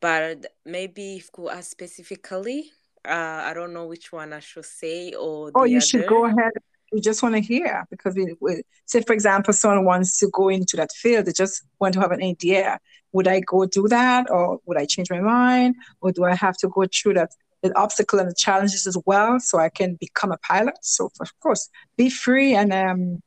But 0.00 0.46
maybe 0.64 1.16
if 1.16 1.30
you 1.38 1.48
ask 1.48 1.70
specifically, 1.70 2.72
uh, 3.06 3.42
I 3.44 3.52
don't 3.54 3.72
know 3.72 3.86
which 3.86 4.12
one 4.12 4.32
I 4.32 4.40
should 4.40 4.64
say 4.64 5.12
or. 5.12 5.50
Oh, 5.54 5.64
you 5.64 5.78
other. 5.78 5.86
should 5.86 6.06
go 6.06 6.26
ahead 6.26 6.52
we 6.94 7.00
just 7.00 7.22
want 7.24 7.34
to 7.34 7.40
hear 7.40 7.84
because 7.90 8.14
we, 8.14 8.34
we, 8.40 8.62
say 8.86 9.02
for 9.02 9.12
example 9.12 9.52
someone 9.52 9.84
wants 9.84 10.16
to 10.18 10.28
go 10.32 10.48
into 10.48 10.76
that 10.76 10.92
field 10.92 11.26
they 11.26 11.32
just 11.32 11.64
want 11.80 11.92
to 11.92 12.00
have 12.00 12.12
an 12.12 12.22
idea 12.22 12.78
would 13.12 13.26
i 13.26 13.40
go 13.40 13.66
do 13.66 13.88
that 13.88 14.30
or 14.30 14.60
would 14.64 14.78
i 14.78 14.86
change 14.86 15.10
my 15.10 15.20
mind 15.20 15.74
or 16.00 16.12
do 16.12 16.24
i 16.24 16.34
have 16.34 16.56
to 16.56 16.68
go 16.68 16.84
through 16.86 17.14
that 17.14 17.30
the 17.62 17.76
obstacle 17.76 18.18
and 18.20 18.30
the 18.30 18.34
challenges 18.34 18.86
as 18.86 18.96
well 19.06 19.40
so 19.40 19.58
i 19.58 19.68
can 19.68 19.96
become 19.96 20.30
a 20.30 20.38
pilot 20.38 20.76
so 20.82 21.10
of 21.20 21.40
course 21.40 21.68
be 21.96 22.08
free 22.08 22.54
and 22.54 22.72
um 22.72 23.20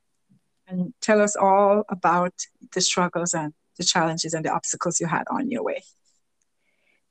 and 0.69 0.93
tell 1.01 1.21
us 1.21 1.35
all 1.35 1.83
about 1.89 2.33
the 2.73 2.81
struggles 2.81 3.33
and 3.33 3.53
the 3.77 3.83
challenges 3.83 4.33
and 4.33 4.45
the 4.45 4.51
obstacles 4.51 4.99
you 4.99 5.07
had 5.07 5.23
on 5.29 5.49
your 5.51 5.63
way 5.63 5.81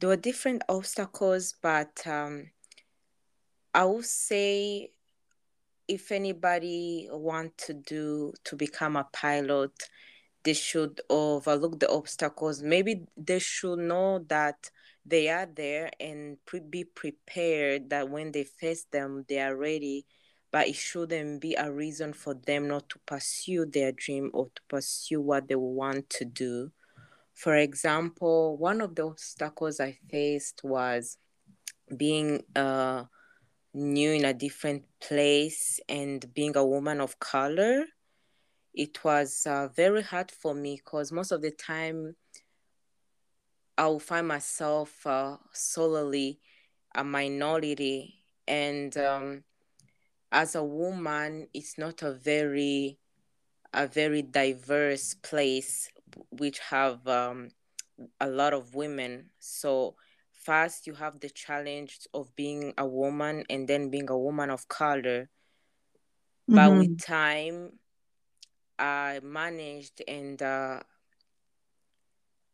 there 0.00 0.08
were 0.08 0.16
different 0.16 0.62
obstacles 0.68 1.54
but 1.62 2.06
um 2.06 2.50
i 3.76 3.84
would 3.84 4.04
say 4.04 4.90
if 5.86 6.10
anybody 6.10 7.08
want 7.12 7.56
to 7.58 7.74
do 7.74 8.32
to 8.42 8.56
become 8.56 8.96
a 8.96 9.08
pilot 9.12 9.70
they 10.46 10.52
should 10.54 11.00
overlook 11.10 11.80
the 11.80 11.90
obstacles. 11.90 12.62
Maybe 12.62 13.02
they 13.16 13.40
should 13.40 13.80
know 13.80 14.20
that 14.28 14.70
they 15.04 15.28
are 15.28 15.46
there 15.46 15.90
and 15.98 16.36
pre- 16.46 16.60
be 16.60 16.84
prepared 16.84 17.90
that 17.90 18.08
when 18.08 18.30
they 18.30 18.44
face 18.44 18.84
them 18.92 19.24
they 19.28 19.40
are 19.40 19.56
ready 19.56 20.06
but 20.52 20.68
it 20.68 20.76
shouldn't 20.76 21.40
be 21.40 21.56
a 21.56 21.70
reason 21.70 22.12
for 22.12 22.32
them 22.32 22.68
not 22.68 22.88
to 22.90 22.98
pursue 23.06 23.66
their 23.66 23.90
dream 23.90 24.30
or 24.32 24.46
to 24.54 24.62
pursue 24.68 25.20
what 25.20 25.48
they 25.48 25.56
want 25.56 26.08
to 26.10 26.24
do. 26.24 26.70
For 27.34 27.56
example 27.56 28.56
one 28.56 28.80
of 28.80 28.94
the 28.94 29.04
obstacles 29.06 29.80
i 29.80 29.98
faced 30.08 30.60
was 30.62 31.18
being 31.96 32.44
uh 32.54 33.04
new 33.76 34.12
in 34.12 34.24
a 34.24 34.34
different 34.34 34.84
place 35.00 35.80
and 35.88 36.32
being 36.34 36.56
a 36.56 36.64
woman 36.64 37.00
of 37.00 37.18
color 37.20 37.84
it 38.74 39.04
was 39.04 39.46
uh, 39.46 39.68
very 39.68 40.02
hard 40.02 40.30
for 40.30 40.54
me 40.54 40.76
because 40.76 41.12
most 41.12 41.32
of 41.32 41.42
the 41.42 41.50
time 41.50 42.16
i 43.78 43.86
will 43.86 44.00
find 44.00 44.26
myself 44.26 45.06
uh, 45.06 45.36
solely 45.52 46.40
a 46.96 47.04
minority. 47.04 48.24
And 48.48 48.96
um, 48.96 49.44
as 50.32 50.54
a 50.54 50.64
woman 50.64 51.48
it's 51.54 51.78
not 51.78 52.02
a 52.02 52.12
very 52.12 52.98
a 53.72 53.86
very 53.86 54.22
diverse 54.22 55.14
place 55.14 55.90
which 56.30 56.58
have 56.60 57.06
um, 57.06 57.50
a 58.20 58.28
lot 58.28 58.54
of 58.54 58.74
women. 58.74 59.30
So 59.38 59.96
first 60.46 60.86
you 60.86 60.94
have 60.94 61.18
the 61.18 61.28
challenge 61.28 61.98
of 62.14 62.34
being 62.36 62.72
a 62.78 62.86
woman 62.86 63.44
and 63.50 63.66
then 63.66 63.90
being 63.90 64.08
a 64.08 64.18
woman 64.18 64.48
of 64.48 64.68
color 64.68 65.28
mm-hmm. 66.48 66.54
but 66.54 66.70
with 66.70 66.96
mm-hmm. 66.96 67.12
time 67.12 67.72
i 68.78 69.18
managed 69.24 70.00
and 70.06 70.40
uh, 70.42 70.78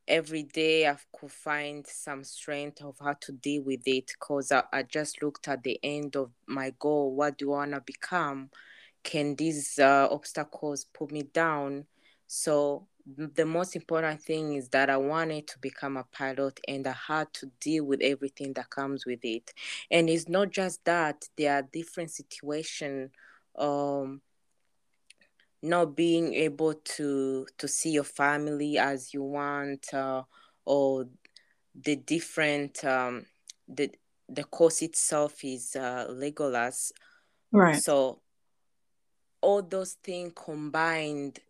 every 0.08 0.42
day 0.42 0.88
i 0.88 0.96
could 1.12 1.30
find 1.30 1.87
some 1.87 2.25
strength 2.25 2.82
of 2.82 2.96
how 2.99 3.14
to 3.20 3.30
deal 3.32 3.62
with 3.62 3.87
it 3.87 4.06
because 4.06 4.50
I, 4.50 4.62
I, 4.72 4.82
just 4.84 5.22
looked 5.22 5.46
at 5.46 5.62
the 5.62 5.78
end 5.82 6.16
of 6.16 6.30
my 6.46 6.72
goal 6.78 7.14
what 7.14 7.37
do 7.37 7.52
i 7.52 7.58
want 7.58 7.72
to 7.72 7.80
become 7.80 8.50
can 9.04 9.34
these 9.37 9.78
uh, 9.78 10.08
obstacles 10.11 10.87
put 10.94 11.12
me 11.12 11.22
down 11.22 11.84
so 12.26 12.87
the 13.06 13.44
most 13.44 13.75
important 13.75 14.23
thing 14.23 14.54
is 14.54 14.68
that 14.68 14.88
I 14.88 14.97
wanted 14.97 15.47
to 15.49 15.59
become 15.59 15.97
a 15.97 16.04
pilot 16.04 16.61
and 16.68 16.87
I 16.87 16.94
had 17.09 17.32
to 17.35 17.47
deal 17.61 17.85
with 17.85 18.00
everything 18.02 18.52
that 18.54 18.71
comes 18.71 19.04
with 19.06 19.25
it. 19.25 19.52
And 19.90 20.09
it's 20.09 20.28
not 20.28 20.50
just 20.50 20.85
that, 20.85 21.28
there 21.37 21.54
are 21.54 21.62
different 21.62 22.11
situations 22.11 23.11
um 23.59 24.23
not 25.62 25.94
being 25.94 26.35
able 26.35 26.75
to 26.75 27.47
to 27.59 27.68
see 27.68 27.90
your 27.90 28.04
family 28.04 28.78
as 28.78 29.12
you 29.14 29.23
want 29.23 29.92
uh, 29.94 30.23
or 30.64 31.06
the 31.75 31.97
different 31.97 32.85
um 32.85 33.26
the 33.68 33.90
the 34.28 34.44
course 34.44 34.82
itself 34.82 35.44
is 35.44 35.76
uh 35.76 36.06
Legolas. 36.11 36.92
Right. 37.52 37.76
So 37.76 38.23
all 39.40 39.62
those 39.62 39.94
things 39.94 40.32
combined 40.35 41.40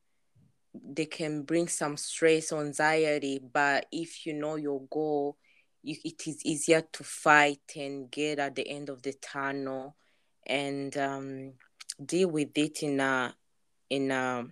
they 0.74 1.06
can 1.06 1.42
bring 1.42 1.68
some 1.68 1.96
stress 1.96 2.52
or 2.52 2.64
anxiety 2.64 3.40
but 3.52 3.86
if 3.92 4.24
you 4.26 4.32
know 4.32 4.56
your 4.56 4.80
goal 4.90 5.36
you, 5.82 5.96
it 6.04 6.26
is 6.26 6.44
easier 6.44 6.82
to 6.92 7.04
fight 7.04 7.60
and 7.76 8.10
get 8.10 8.38
at 8.38 8.54
the 8.54 8.66
end 8.68 8.88
of 8.88 9.02
the 9.02 9.12
tunnel 9.14 9.96
and 10.46 10.96
um, 10.96 11.52
deal 12.04 12.28
with 12.28 12.56
it 12.56 12.82
in 12.82 13.00
a 13.00 13.34
in 13.90 14.10
a 14.10 14.44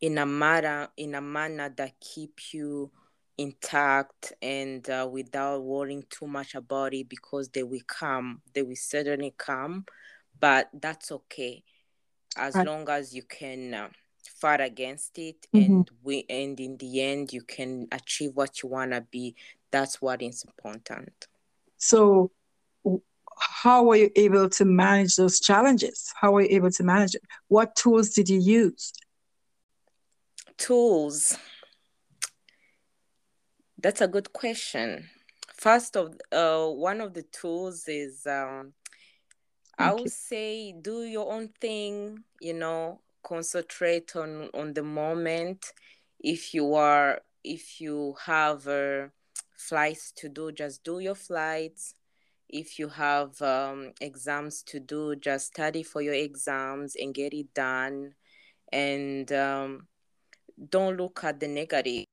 in 0.00 0.18
a 0.18 0.26
manner 0.26 0.88
in 0.96 1.14
a 1.14 1.20
manner 1.20 1.72
that 1.76 1.98
keep 2.00 2.52
you 2.52 2.90
intact 3.38 4.32
and 4.42 4.88
uh, 4.90 5.08
without 5.10 5.62
worrying 5.62 6.04
too 6.10 6.26
much 6.26 6.54
about 6.54 6.92
it 6.92 7.08
because 7.08 7.48
they 7.48 7.62
will 7.62 7.80
come 7.86 8.42
they 8.52 8.62
will 8.62 8.76
certainly 8.76 9.34
come 9.36 9.84
but 10.38 10.68
that's 10.74 11.10
okay 11.10 11.62
as 12.36 12.54
right. 12.54 12.66
long 12.66 12.88
as 12.88 13.14
you 13.14 13.22
can 13.22 13.72
uh, 13.72 13.88
fight 14.30 14.60
against 14.60 15.18
it 15.18 15.46
mm-hmm. 15.54 15.72
and 15.72 15.90
we 16.02 16.24
and 16.28 16.58
in 16.60 16.76
the 16.76 17.00
end 17.00 17.32
you 17.32 17.42
can 17.42 17.88
achieve 17.92 18.32
what 18.34 18.62
you 18.62 18.68
want 18.68 18.92
to 18.92 19.00
be. 19.00 19.34
That's 19.70 20.00
what 20.00 20.22
is 20.22 20.44
important. 20.44 21.28
So 21.78 22.30
how 23.38 23.84
were 23.84 23.96
you 23.96 24.10
able 24.16 24.48
to 24.50 24.64
manage 24.64 25.16
those 25.16 25.40
challenges? 25.40 26.12
How 26.20 26.32
were 26.32 26.42
you 26.42 26.56
able 26.56 26.70
to 26.70 26.84
manage 26.84 27.14
it? 27.14 27.22
What 27.48 27.74
tools 27.74 28.10
did 28.10 28.28
you 28.28 28.38
use? 28.38 28.92
Tools? 30.58 31.36
That's 33.78 34.00
a 34.00 34.08
good 34.08 34.32
question. 34.32 35.08
First 35.56 35.96
of 35.96 36.14
uh, 36.30 36.66
one 36.68 37.00
of 37.00 37.14
the 37.14 37.22
tools 37.22 37.88
is 37.88 38.26
um, 38.26 38.74
i 39.78 39.92
would 39.92 40.02
you. 40.02 40.08
say 40.08 40.72
do 40.72 41.02
your 41.02 41.32
own 41.32 41.48
thing 41.60 42.22
you 42.40 42.54
know 42.54 43.00
concentrate 43.22 44.16
on 44.16 44.50
on 44.54 44.72
the 44.72 44.82
moment. 44.82 45.72
If 46.20 46.54
you 46.54 46.74
are 46.74 47.20
if 47.44 47.80
you 47.80 48.14
have 48.24 48.66
uh, 48.68 49.08
flights 49.56 50.12
to 50.16 50.28
do 50.28 50.52
just 50.52 50.84
do 50.84 50.98
your 50.98 51.14
flights. 51.14 51.94
If 52.48 52.78
you 52.78 52.88
have 52.88 53.40
um, 53.40 53.92
exams 54.00 54.62
to 54.64 54.80
do 54.80 55.16
just 55.16 55.46
study 55.46 55.82
for 55.82 56.02
your 56.02 56.14
exams 56.14 56.96
and 56.96 57.14
get 57.14 57.32
it 57.32 57.54
done. 57.54 58.14
And 58.70 59.30
um, 59.32 59.86
don't 60.70 60.96
look 60.98 61.24
at 61.24 61.40
the 61.40 61.48
negative. 61.48 62.04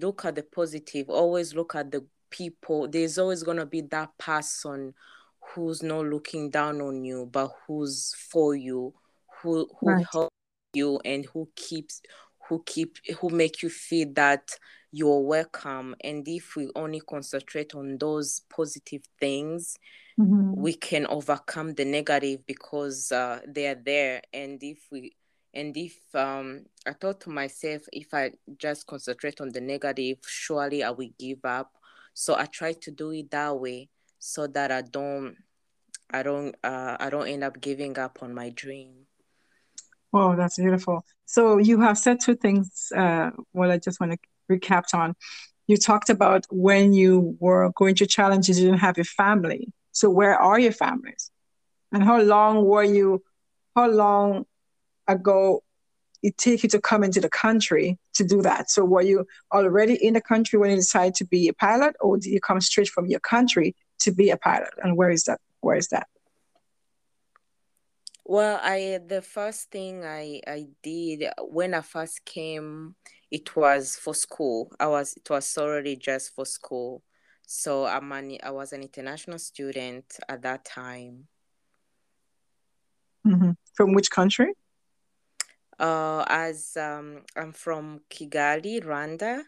Look 0.00 0.24
at 0.24 0.36
the 0.36 0.44
positive. 0.44 1.10
Always 1.10 1.54
look 1.54 1.74
at 1.74 1.90
the 1.90 2.06
people. 2.30 2.88
There's 2.88 3.18
always 3.18 3.42
going 3.42 3.58
to 3.58 3.66
be 3.66 3.82
that 3.82 4.16
person 4.16 4.94
who's 5.54 5.82
not 5.82 6.06
looking 6.06 6.50
down 6.50 6.80
on 6.80 7.04
you 7.04 7.28
but 7.30 7.50
who's 7.66 8.14
for 8.30 8.54
you 8.54 8.94
who 9.42 9.68
who 9.78 9.90
right. 9.90 10.06
help 10.12 10.30
you 10.72 11.00
and 11.04 11.26
who 11.26 11.48
keeps 11.56 12.00
who 12.48 12.62
keep 12.66 12.96
who 13.20 13.30
make 13.30 13.62
you 13.62 13.68
feel 13.68 14.08
that 14.14 14.50
you're 14.92 15.20
welcome 15.20 15.94
and 16.02 16.26
if 16.26 16.56
we 16.56 16.68
only 16.74 17.00
concentrate 17.00 17.74
on 17.74 17.96
those 17.98 18.42
positive 18.50 19.02
things 19.20 19.76
mm-hmm. 20.18 20.52
we 20.60 20.74
can 20.74 21.06
overcome 21.06 21.74
the 21.74 21.84
negative 21.84 22.44
because 22.46 23.12
uh, 23.12 23.40
they 23.46 23.68
are 23.68 23.80
there 23.84 24.20
and 24.32 24.62
if 24.62 24.88
we 24.90 25.12
and 25.54 25.76
if 25.76 25.96
um, 26.14 26.64
i 26.86 26.92
thought 26.92 27.20
to 27.20 27.30
myself 27.30 27.82
if 27.92 28.12
i 28.12 28.30
just 28.58 28.86
concentrate 28.86 29.40
on 29.40 29.50
the 29.50 29.60
negative 29.60 30.18
surely 30.26 30.82
i 30.82 30.90
will 30.90 31.10
give 31.18 31.44
up 31.44 31.72
so 32.14 32.36
i 32.36 32.46
try 32.46 32.72
to 32.72 32.90
do 32.90 33.10
it 33.12 33.30
that 33.30 33.56
way 33.58 33.88
so 34.18 34.46
that 34.46 34.72
i 34.72 34.82
don't 34.82 35.36
i 36.10 36.22
don't 36.22 36.56
uh, 36.64 36.96
i 36.98 37.08
don't 37.08 37.28
end 37.28 37.44
up 37.44 37.60
giving 37.60 37.96
up 37.98 38.18
on 38.22 38.34
my 38.34 38.50
dream 38.50 38.99
Oh, 40.12 40.34
that's 40.34 40.58
beautiful. 40.58 41.04
So 41.26 41.58
you 41.58 41.80
have 41.80 41.96
said 41.98 42.20
two 42.20 42.34
things. 42.34 42.92
Uh, 42.94 43.30
well, 43.52 43.70
I 43.70 43.78
just 43.78 44.00
want 44.00 44.12
to 44.12 44.18
recap 44.50 44.92
on. 44.92 45.14
You 45.68 45.76
talked 45.76 46.10
about 46.10 46.46
when 46.50 46.92
you 46.92 47.36
were 47.38 47.70
going 47.76 47.94
through 47.94 48.08
challenges, 48.08 48.58
you 48.58 48.66
didn't 48.66 48.80
have 48.80 48.96
your 48.96 49.04
family. 49.04 49.72
So 49.92 50.10
where 50.10 50.36
are 50.36 50.58
your 50.58 50.72
families? 50.72 51.30
And 51.92 52.02
how 52.02 52.20
long 52.20 52.64
were 52.64 52.84
you? 52.84 53.22
How 53.76 53.88
long 53.88 54.46
ago 55.06 55.62
it 56.22 56.36
take 56.36 56.64
you 56.64 56.68
to 56.70 56.80
come 56.80 57.04
into 57.04 57.20
the 57.20 57.28
country 57.28 57.98
to 58.14 58.24
do 58.24 58.42
that? 58.42 58.70
So 58.70 58.84
were 58.84 59.02
you 59.02 59.26
already 59.52 59.94
in 59.94 60.14
the 60.14 60.20
country 60.20 60.58
when 60.58 60.70
you 60.70 60.76
decided 60.76 61.14
to 61.16 61.24
be 61.24 61.48
a 61.48 61.54
pilot, 61.54 61.94
or 62.00 62.16
did 62.16 62.30
you 62.30 62.40
come 62.40 62.60
straight 62.60 62.88
from 62.88 63.06
your 63.06 63.20
country 63.20 63.76
to 64.00 64.10
be 64.10 64.30
a 64.30 64.36
pilot? 64.36 64.70
And 64.82 64.96
where 64.96 65.10
is 65.10 65.24
that? 65.24 65.40
Where 65.60 65.76
is 65.76 65.88
that? 65.88 66.08
Well, 68.30 68.60
I 68.62 69.00
the 69.04 69.22
first 69.22 69.72
thing 69.72 70.04
I 70.04 70.40
I 70.46 70.68
did 70.84 71.24
when 71.50 71.74
I 71.74 71.80
first 71.80 72.24
came, 72.24 72.94
it 73.28 73.56
was 73.56 73.96
for 73.96 74.14
school. 74.14 74.70
I 74.78 74.86
was 74.86 75.14
it 75.16 75.28
was 75.28 75.58
already 75.58 75.96
just 75.96 76.32
for 76.36 76.46
school. 76.46 77.02
So 77.42 77.86
I'm 77.86 78.12
an, 78.12 78.38
I 78.44 78.52
was 78.52 78.72
an 78.72 78.82
international 78.82 79.40
student 79.40 80.04
at 80.28 80.42
that 80.42 80.64
time. 80.64 81.26
Mm-hmm. 83.26 83.50
From 83.74 83.94
which 83.94 84.12
country? 84.12 84.52
Uh, 85.76 86.24
as 86.28 86.76
um, 86.76 87.22
I'm 87.34 87.50
from 87.50 88.02
Kigali, 88.08 88.80
Rwanda. 88.80 89.42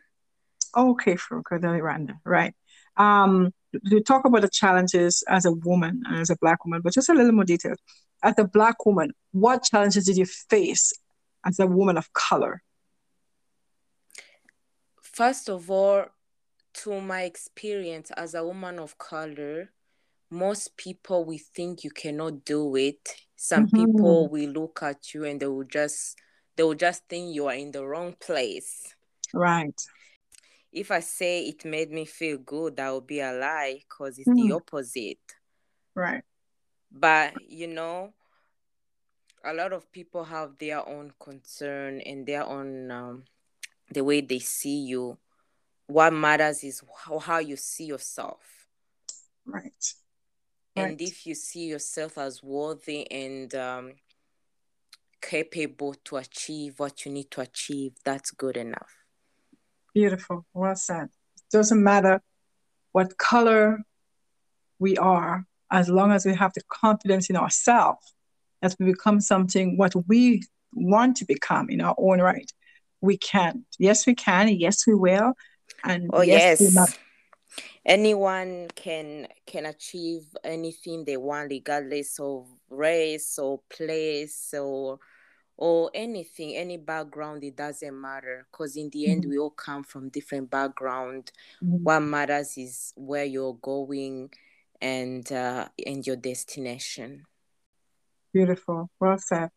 Okay, 0.76 1.14
from 1.14 1.44
Kigali, 1.44 1.80
Rwanda, 1.80 2.18
right. 2.24 2.52
Um, 2.96 3.54
to 3.90 4.00
talk 4.00 4.24
about 4.24 4.42
the 4.42 4.48
challenges 4.48 5.22
as 5.28 5.44
a 5.44 5.52
woman 5.52 6.02
and 6.04 6.16
as 6.16 6.30
a 6.30 6.36
black 6.40 6.64
woman, 6.64 6.80
but 6.82 6.92
just 6.92 7.10
a 7.10 7.14
little 7.14 7.30
more 7.30 7.44
detail 7.44 7.76
as 8.22 8.34
a 8.38 8.44
black 8.44 8.86
woman, 8.86 9.12
what 9.32 9.64
challenges 9.64 10.06
did 10.06 10.16
you 10.16 10.26
face 10.26 10.92
as 11.44 11.58
a 11.58 11.66
woman 11.66 11.96
of 11.96 12.12
color? 12.12 12.62
First 15.00 15.48
of 15.48 15.70
all, 15.70 16.06
to 16.74 17.00
my 17.00 17.22
experience 17.22 18.10
as 18.12 18.34
a 18.34 18.44
woman 18.44 18.78
of 18.78 18.96
color, 18.96 19.70
most 20.30 20.76
people 20.76 21.24
will 21.24 21.38
think 21.54 21.84
you 21.84 21.90
cannot 21.90 22.44
do 22.44 22.76
it. 22.76 23.08
Some 23.36 23.66
mm-hmm. 23.66 23.84
people 23.84 24.28
will 24.28 24.48
look 24.48 24.82
at 24.82 25.12
you 25.12 25.24
and 25.24 25.38
they 25.38 25.46
will 25.46 25.64
just 25.64 26.16
they 26.56 26.62
will 26.62 26.74
just 26.74 27.06
think 27.08 27.34
you 27.34 27.46
are 27.46 27.54
in 27.54 27.72
the 27.72 27.84
wrong 27.84 28.14
place. 28.18 28.94
Right. 29.34 29.78
If 30.72 30.90
I 30.90 31.00
say 31.00 31.46
it 31.46 31.64
made 31.64 31.90
me 31.90 32.06
feel 32.06 32.38
good, 32.38 32.76
that 32.76 32.92
would 32.92 33.06
be 33.06 33.20
a 33.20 33.32
lie 33.32 33.80
because 33.80 34.18
it's 34.18 34.28
mm. 34.28 34.48
the 34.48 34.54
opposite. 34.54 35.18
Right 35.94 36.22
but 36.92 37.34
you 37.48 37.66
know 37.66 38.12
a 39.44 39.52
lot 39.52 39.72
of 39.72 39.90
people 39.90 40.24
have 40.24 40.56
their 40.58 40.86
own 40.88 41.12
concern 41.18 42.00
and 42.00 42.26
their 42.26 42.44
own 42.44 42.90
um, 42.90 43.24
the 43.90 44.04
way 44.04 44.20
they 44.20 44.38
see 44.38 44.84
you. 44.84 45.18
What 45.86 46.12
matters 46.12 46.62
is 46.62 46.82
how, 47.04 47.18
how 47.18 47.38
you 47.38 47.56
see 47.56 47.84
yourself. 47.84 48.40
Right. 49.44 49.94
And 50.76 50.90
right. 50.90 51.00
if 51.00 51.26
you 51.26 51.34
see 51.34 51.66
yourself 51.66 52.18
as 52.18 52.42
worthy 52.42 53.10
and 53.10 53.52
um, 53.54 53.94
capable 55.20 55.94
to 56.04 56.16
achieve 56.16 56.78
what 56.78 57.04
you 57.04 57.12
need 57.12 57.30
to 57.32 57.40
achieve 57.40 57.92
that's 58.04 58.30
good 58.30 58.56
enough. 58.56 58.94
Beautiful. 59.92 60.46
Well 60.54 60.76
said. 60.76 61.04
It 61.04 61.56
doesn't 61.56 61.82
matter 61.82 62.22
what 62.92 63.18
color 63.18 63.80
we 64.78 64.96
are 64.96 65.46
as 65.72 65.88
long 65.88 66.12
as 66.12 66.24
we 66.24 66.34
have 66.34 66.52
the 66.52 66.62
confidence 66.68 67.30
in 67.30 67.36
ourselves 67.36 68.14
that 68.60 68.76
we 68.78 68.86
become 68.86 69.20
something 69.20 69.76
what 69.76 69.94
we 70.06 70.42
want 70.74 71.16
to 71.16 71.24
become 71.24 71.68
in 71.68 71.80
our 71.80 71.94
own 71.98 72.20
right, 72.20 72.50
we 73.00 73.16
can. 73.16 73.64
Yes, 73.78 74.06
we 74.06 74.14
can. 74.14 74.48
Yes, 74.48 74.86
we 74.86 74.94
will. 74.94 75.32
And 75.84 76.10
oh 76.12 76.22
yes, 76.22 76.60
yes. 76.60 76.98
anyone 77.84 78.68
can 78.74 79.26
can 79.46 79.66
achieve 79.66 80.22
anything 80.44 81.04
they 81.04 81.16
want, 81.16 81.50
regardless 81.50 82.20
of 82.20 82.46
race 82.70 83.38
or 83.38 83.60
place 83.68 84.54
or 84.54 84.98
or 85.56 85.90
anything, 85.94 86.56
any 86.56 86.76
background. 86.76 87.44
It 87.44 87.56
doesn't 87.56 88.00
matter 88.00 88.46
because 88.50 88.76
in 88.76 88.90
the 88.90 89.04
mm-hmm. 89.04 89.12
end, 89.12 89.26
we 89.28 89.38
all 89.38 89.50
come 89.50 89.82
from 89.82 90.08
different 90.10 90.50
background. 90.50 91.32
Mm-hmm. 91.62 91.82
What 91.82 92.00
matters 92.00 92.56
is 92.56 92.92
where 92.96 93.24
you're 93.24 93.58
going 93.60 94.30
and 94.82 95.30
uh, 95.32 95.68
and 95.86 96.06
your 96.06 96.16
destination. 96.16 97.22
Beautiful. 98.34 98.90
Well 99.00 99.18
said. 99.18 99.50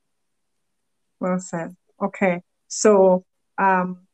Well 1.19 1.39
said. 1.39 1.75
Okay. 2.01 2.41
So, 2.67 3.25
um, 3.57 4.05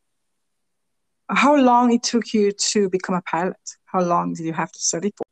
how 1.29 1.55
long 1.55 1.91
it 1.91 2.03
took 2.03 2.33
you 2.33 2.51
to 2.51 2.89
become 2.89 3.15
a 3.15 3.21
pilot? 3.21 3.57
How 3.85 4.01
long 4.01 4.33
did 4.33 4.45
you 4.45 4.53
have 4.53 4.71
to 4.71 4.79
study 4.79 5.11
for? 5.15 5.25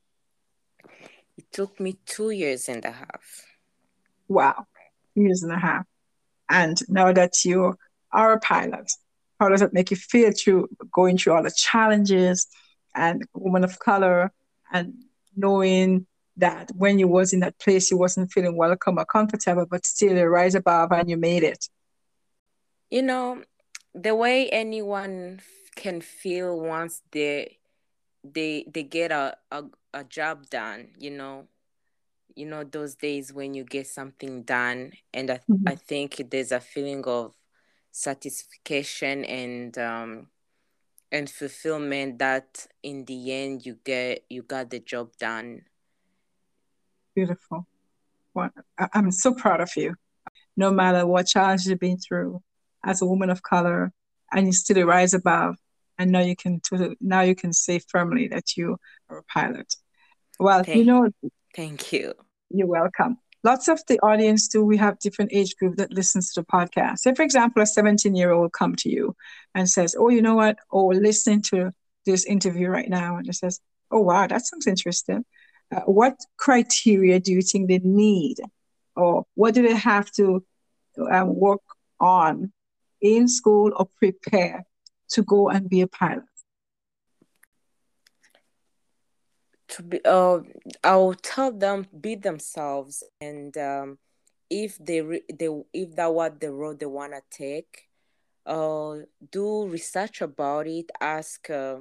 It 1.38 1.52
took 1.52 1.80
me 1.80 1.98
two 2.06 2.32
years 2.32 2.68
and 2.68 2.84
a 2.84 2.92
half. 2.92 3.46
Wow, 4.28 4.68
years 5.16 5.44
and 5.44 5.52
a 5.52 5.58
half. 5.58 5.86
And 6.50 6.78
now 6.90 7.14
that 7.14 7.46
you 7.46 7.76
are 8.12 8.34
a 8.34 8.40
pilot, 8.40 8.92
how 9.40 9.50
does 9.50 9.62
it 9.62 9.74
make 9.74 9.92
you 9.92 9.98
feel 9.98 10.32
through 10.32 10.68
going 10.92 11.18
through 11.18 11.34
all 11.34 11.44
the 11.44 11.52
challenges 11.56 12.48
and 12.96 13.24
woman 13.34 13.64
of 13.64 13.80
color 13.80 14.32
and 14.74 14.94
knowing 15.40 16.06
that 16.38 16.72
when 16.76 17.00
you 17.00 17.08
was 17.08 17.34
in 17.34 17.42
that 17.42 17.60
place, 17.60 17.92
you 17.92 17.98
wasn't 17.98 18.32
feeling 18.32 18.56
welcome 18.56 18.98
or 18.98 19.06
comfortable, 19.06 19.66
but 19.70 19.86
still 19.86 20.16
you 20.16 20.26
rise 20.26 20.56
above 20.56 20.92
and 20.92 21.10
you 21.10 21.18
made 21.18 21.44
it? 21.44 21.68
You 22.90 23.02
know, 23.02 23.44
the 23.94 24.16
way 24.16 24.50
anyone 24.50 25.42
can 25.76 26.02
feel 26.02 26.60
once 26.60 27.02
they 27.12 27.58
they 28.24 28.66
they 28.72 28.84
get 28.84 29.12
a, 29.12 29.38
a 29.52 29.64
a 29.94 30.04
job 30.04 30.50
done 30.50 30.90
you 31.00 31.10
know 31.10 31.48
you 32.36 32.46
know 32.46 32.64
those 32.64 32.96
days 32.96 33.34
when 33.34 33.54
you 33.54 33.64
get 33.64 33.88
something 33.88 34.44
done 34.44 34.92
and 35.14 35.32
i, 35.32 35.40
mm-hmm. 35.50 35.68
I 35.68 35.76
think 35.76 36.22
there's 36.30 36.52
a 36.52 36.60
feeling 36.60 37.04
of 37.06 37.34
satisfaction 37.92 39.26
and 39.26 39.78
um 39.78 40.28
and 41.12 41.30
fulfillment 41.30 42.20
that 42.20 42.68
in 42.84 43.06
the 43.06 43.32
end 43.32 43.66
you 43.66 43.78
get 43.84 44.26
you 44.30 44.42
got 44.44 44.70
the 44.70 44.80
job 44.80 45.10
done. 45.20 45.62
Beautiful. 47.16 47.68
Well, 48.34 48.52
i'm 48.94 49.12
so 49.12 49.34
proud 49.34 49.62
of 49.62 49.72
you. 49.76 49.96
No 50.56 50.72
matter 50.72 51.06
what 51.06 51.28
challenges 51.28 51.68
you've 51.68 51.80
been 51.80 51.98
through 51.98 52.42
as 52.86 53.02
a 53.02 53.06
woman 53.06 53.30
of 53.30 53.44
color 53.44 53.92
and 54.32 54.46
you 54.48 54.54
still 54.54 54.86
rise 54.86 55.14
above 55.14 55.56
and 55.98 56.12
now 56.12 56.22
you 56.22 56.36
can 56.36 56.62
now 57.02 57.22
you 57.22 57.36
can 57.36 57.54
say 57.54 57.80
firmly 57.80 58.28
that 58.28 58.56
you 58.56 58.78
are 59.10 59.20
a 59.20 59.24
pilot. 59.24 59.76
Well 60.40 60.64
thank, 60.64 60.78
you 60.78 60.86
know 60.86 61.10
thank 61.56 61.92
you. 61.92 62.14
You're 62.50 62.68
welcome 62.68 63.18
lots 63.44 63.68
of 63.68 63.82
the 63.88 64.00
audience 64.00 64.48
too 64.48 64.64
we 64.64 64.78
have 64.78 65.00
different 65.00 65.32
age 65.34 65.56
group 65.58 65.78
that 65.78 65.92
listens 65.94 66.34
to 66.34 66.42
the 66.42 66.46
podcast. 66.46 67.00
Say 67.00 67.14
for 67.14 67.24
example 67.24 67.62
a 67.62 67.66
17 67.66 68.16
year 68.16 68.32
old 68.32 68.54
come 68.54 68.76
to 68.78 68.90
you 68.90 69.16
and 69.56 69.70
says 69.70 69.96
oh 69.98 70.10
you 70.10 70.22
know 70.22 70.36
what? 70.36 70.58
Oh 70.72 70.88
listening 70.88 71.42
to 71.44 71.72
this 72.06 72.26
interview 72.26 72.70
right 72.70 72.90
now. 72.90 73.18
And 73.18 73.28
it 73.28 73.36
says 73.36 73.60
oh 73.92 74.02
wow 74.02 74.28
that 74.28 74.46
sounds 74.46 74.68
interesting. 74.68 75.26
Uh, 75.76 75.82
what 75.82 76.18
criteria 76.38 77.20
do 77.20 77.32
you 77.32 77.42
think 77.42 77.68
they 77.68 77.80
need? 77.80 78.38
Or 78.96 79.26
what 79.36 79.54
do 79.54 79.62
they 79.62 79.76
have 79.76 80.12
to 80.14 80.44
um, 81.12 81.36
work 81.36 81.62
on 82.00 82.52
in 83.02 83.28
school 83.28 83.72
or 83.76 83.88
prepare 83.98 84.66
to 85.12 85.24
go 85.24 85.50
and 85.50 85.70
be 85.70 85.82
a 85.82 85.88
pilot? 85.88 86.24
To 89.70 89.84
be, 89.84 90.00
uh, 90.04 90.40
I'll 90.84 91.14
tell 91.14 91.52
them 91.52 91.86
be 92.02 92.16
themselves, 92.16 93.04
and 93.22 93.56
um, 93.58 94.00
if 94.50 94.78
they 94.80 95.02
re- 95.02 95.24
they 95.32 95.48
if 95.74 95.96
that 95.96 96.14
what 96.14 96.40
the 96.40 96.52
road 96.52 96.80
they 96.80 96.88
wanna 96.88 97.22
take, 97.30 97.88
uh, 98.46 98.96
do 99.32 99.68
research 99.68 100.22
about 100.22 100.68
it. 100.68 100.90
Ask. 101.00 101.50
Uh, 101.50 101.80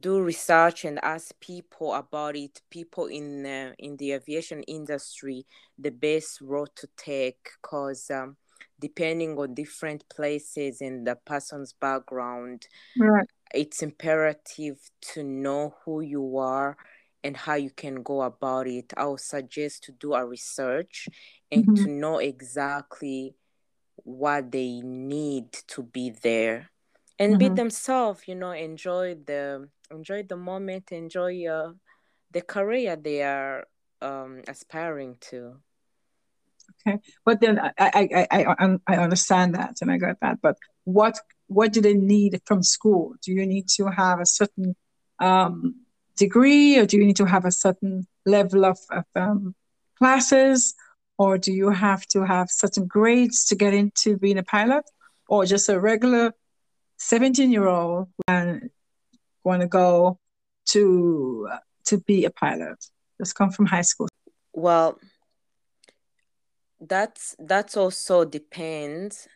do 0.00 0.20
research 0.20 0.84
and 0.84 0.98
ask 1.04 1.38
people 1.40 1.94
about 1.94 2.34
it 2.34 2.60
people 2.70 3.06
in 3.06 3.44
uh, 3.46 3.72
in 3.78 3.96
the 3.98 4.12
aviation 4.12 4.62
industry 4.64 5.46
the 5.78 5.90
best 5.90 6.40
road 6.40 6.68
to 6.74 6.88
take 6.96 7.50
because 7.62 8.10
um, 8.10 8.36
depending 8.80 9.38
on 9.38 9.54
different 9.54 10.08
places 10.08 10.80
in 10.80 11.04
the 11.04 11.14
person's 11.26 11.72
background 11.72 12.66
right. 12.98 13.28
It's 13.54 13.82
imperative 13.82 14.78
to 15.12 15.22
know 15.22 15.74
who 15.84 16.00
you 16.00 16.38
are 16.38 16.76
and 17.22 17.36
how 17.36 17.54
you 17.54 17.70
can 17.70 18.02
go 18.02 18.22
about 18.22 18.66
it. 18.66 18.92
I 18.96 19.06
would 19.06 19.20
suggest 19.20 19.84
to 19.84 19.92
do 19.92 20.14
a 20.14 20.24
research 20.24 21.08
and 21.50 21.64
mm-hmm. 21.64 21.84
to 21.84 21.90
know 21.90 22.18
exactly 22.18 23.34
what 23.96 24.52
they 24.52 24.80
need 24.82 25.52
to 25.68 25.82
be 25.82 26.10
there. 26.22 26.70
And 27.18 27.32
mm-hmm. 27.32 27.38
be 27.38 27.48
themselves 27.48 28.22
you 28.26 28.34
know 28.34 28.50
enjoy 28.50 29.14
the 29.14 29.68
enjoy 29.90 30.24
the 30.24 30.36
moment 30.36 30.90
enjoy 30.90 31.46
uh, 31.46 31.72
the 32.32 32.42
career 32.42 32.96
they 32.96 33.22
are 33.22 33.66
um, 34.02 34.42
aspiring 34.48 35.16
to. 35.30 35.56
Okay. 36.86 36.98
But 37.24 37.40
then 37.40 37.58
I, 37.60 37.72
I 37.78 38.26
i 38.30 38.78
i 38.86 38.96
understand 38.96 39.54
that 39.54 39.76
and 39.80 39.90
i 39.90 39.96
got 39.96 40.18
that. 40.20 40.40
But 40.42 40.56
what 40.84 41.18
what 41.48 41.72
do 41.72 41.80
they 41.80 41.94
need 41.94 42.40
from 42.44 42.62
school? 42.62 43.14
Do 43.22 43.32
you 43.32 43.46
need 43.46 43.68
to 43.76 43.86
have 43.86 44.20
a 44.20 44.26
certain 44.26 44.76
um, 45.18 45.76
degree 46.16 46.78
or 46.78 46.86
do 46.86 46.96
you 46.96 47.06
need 47.06 47.16
to 47.16 47.26
have 47.26 47.44
a 47.44 47.52
certain 47.52 48.06
level 48.26 48.64
of, 48.64 48.78
of 48.90 49.04
um, 49.14 49.54
classes? 49.98 50.74
Or 51.16 51.38
do 51.38 51.52
you 51.52 51.70
have 51.70 52.06
to 52.06 52.24
have 52.24 52.50
certain 52.50 52.86
grades 52.86 53.44
to 53.46 53.54
get 53.54 53.72
into 53.72 54.16
being 54.16 54.38
a 54.38 54.42
pilot? 54.42 54.84
Or 55.28 55.44
just 55.44 55.68
a 55.68 55.78
regular 55.78 56.32
17 56.98 57.50
year 57.52 57.66
old 57.66 58.08
and 58.26 58.70
want 59.44 59.62
to 59.62 59.68
go 59.68 60.18
to 60.70 61.48
to 61.86 62.00
be 62.00 62.24
a 62.24 62.30
pilot? 62.30 62.84
Just 63.18 63.36
come 63.36 63.50
from 63.50 63.66
high 63.66 63.82
school. 63.82 64.08
Well 64.52 64.98
that's 66.80 67.34
that's 67.38 67.76
also 67.76 68.24
depends 68.24 69.28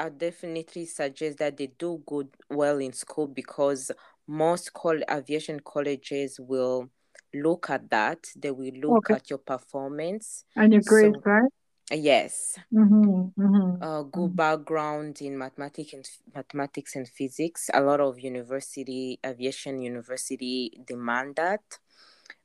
i 0.00 0.08
definitely 0.08 0.84
suggest 0.86 1.38
that 1.38 1.56
they 1.56 1.68
do 1.78 2.02
good 2.06 2.28
well 2.48 2.78
in 2.78 2.92
school 2.92 3.26
because 3.26 3.90
most 4.26 4.72
call 4.72 4.98
aviation 5.10 5.60
colleges 5.60 6.40
will 6.40 6.88
look 7.34 7.70
at 7.70 7.88
that 7.90 8.26
they 8.36 8.50
will 8.50 8.74
look 8.74 9.10
okay. 9.10 9.14
at 9.14 9.30
your 9.30 9.38
performance 9.38 10.44
and 10.56 10.72
your 10.72 10.82
grades 10.82 11.18
so, 11.22 11.30
right 11.30 11.50
Yes. 11.92 12.56
Mm-hmm, 12.72 13.42
mm-hmm, 13.42 13.82
uh, 13.82 14.02
good 14.02 14.30
mm-hmm. 14.30 14.36
background 14.36 15.20
in 15.22 15.36
mathematics 15.36 15.92
and 15.92 16.08
mathematics 16.32 16.94
and 16.94 17.08
physics. 17.08 17.68
A 17.74 17.80
lot 17.80 18.00
of 18.00 18.20
university 18.20 19.18
aviation 19.26 19.82
university 19.82 20.78
demand 20.86 21.34
that, 21.36 21.62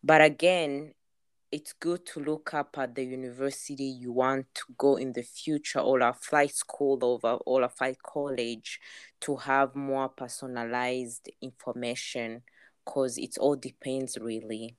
but 0.03 0.21
again, 0.21 0.93
it's 1.55 1.71
good 1.71 2.05
to 2.05 2.19
look 2.19 2.53
up 2.53 2.77
at 2.77 2.93
the 2.95 3.03
university 3.05 3.85
you 3.85 4.11
want 4.11 4.45
to 4.53 4.65
go 4.77 4.97
in 4.97 5.13
the 5.13 5.23
future 5.23 5.79
or 5.79 6.01
a 6.01 6.13
flight 6.13 6.53
school 6.53 6.99
over 7.01 7.35
or 7.45 7.61
a 7.63 7.69
flight 7.69 7.95
college 8.03 8.77
to 9.21 9.37
have 9.37 9.73
more 9.73 10.09
personalized 10.09 11.29
information 11.41 12.41
because 12.83 13.17
it 13.17 13.37
all 13.39 13.55
depends 13.55 14.17
really. 14.19 14.75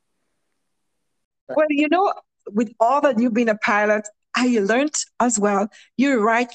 Well, 1.49 1.67
you 1.71 1.89
know, 1.89 2.13
with 2.53 2.75
all 2.79 3.01
that 3.01 3.19
you've 3.19 3.33
been 3.33 3.49
a 3.49 3.57
pilot, 3.57 4.07
I 4.37 4.59
learned 4.61 4.97
as 5.19 5.39
well 5.39 5.69
you 5.97 6.21
write 6.23 6.53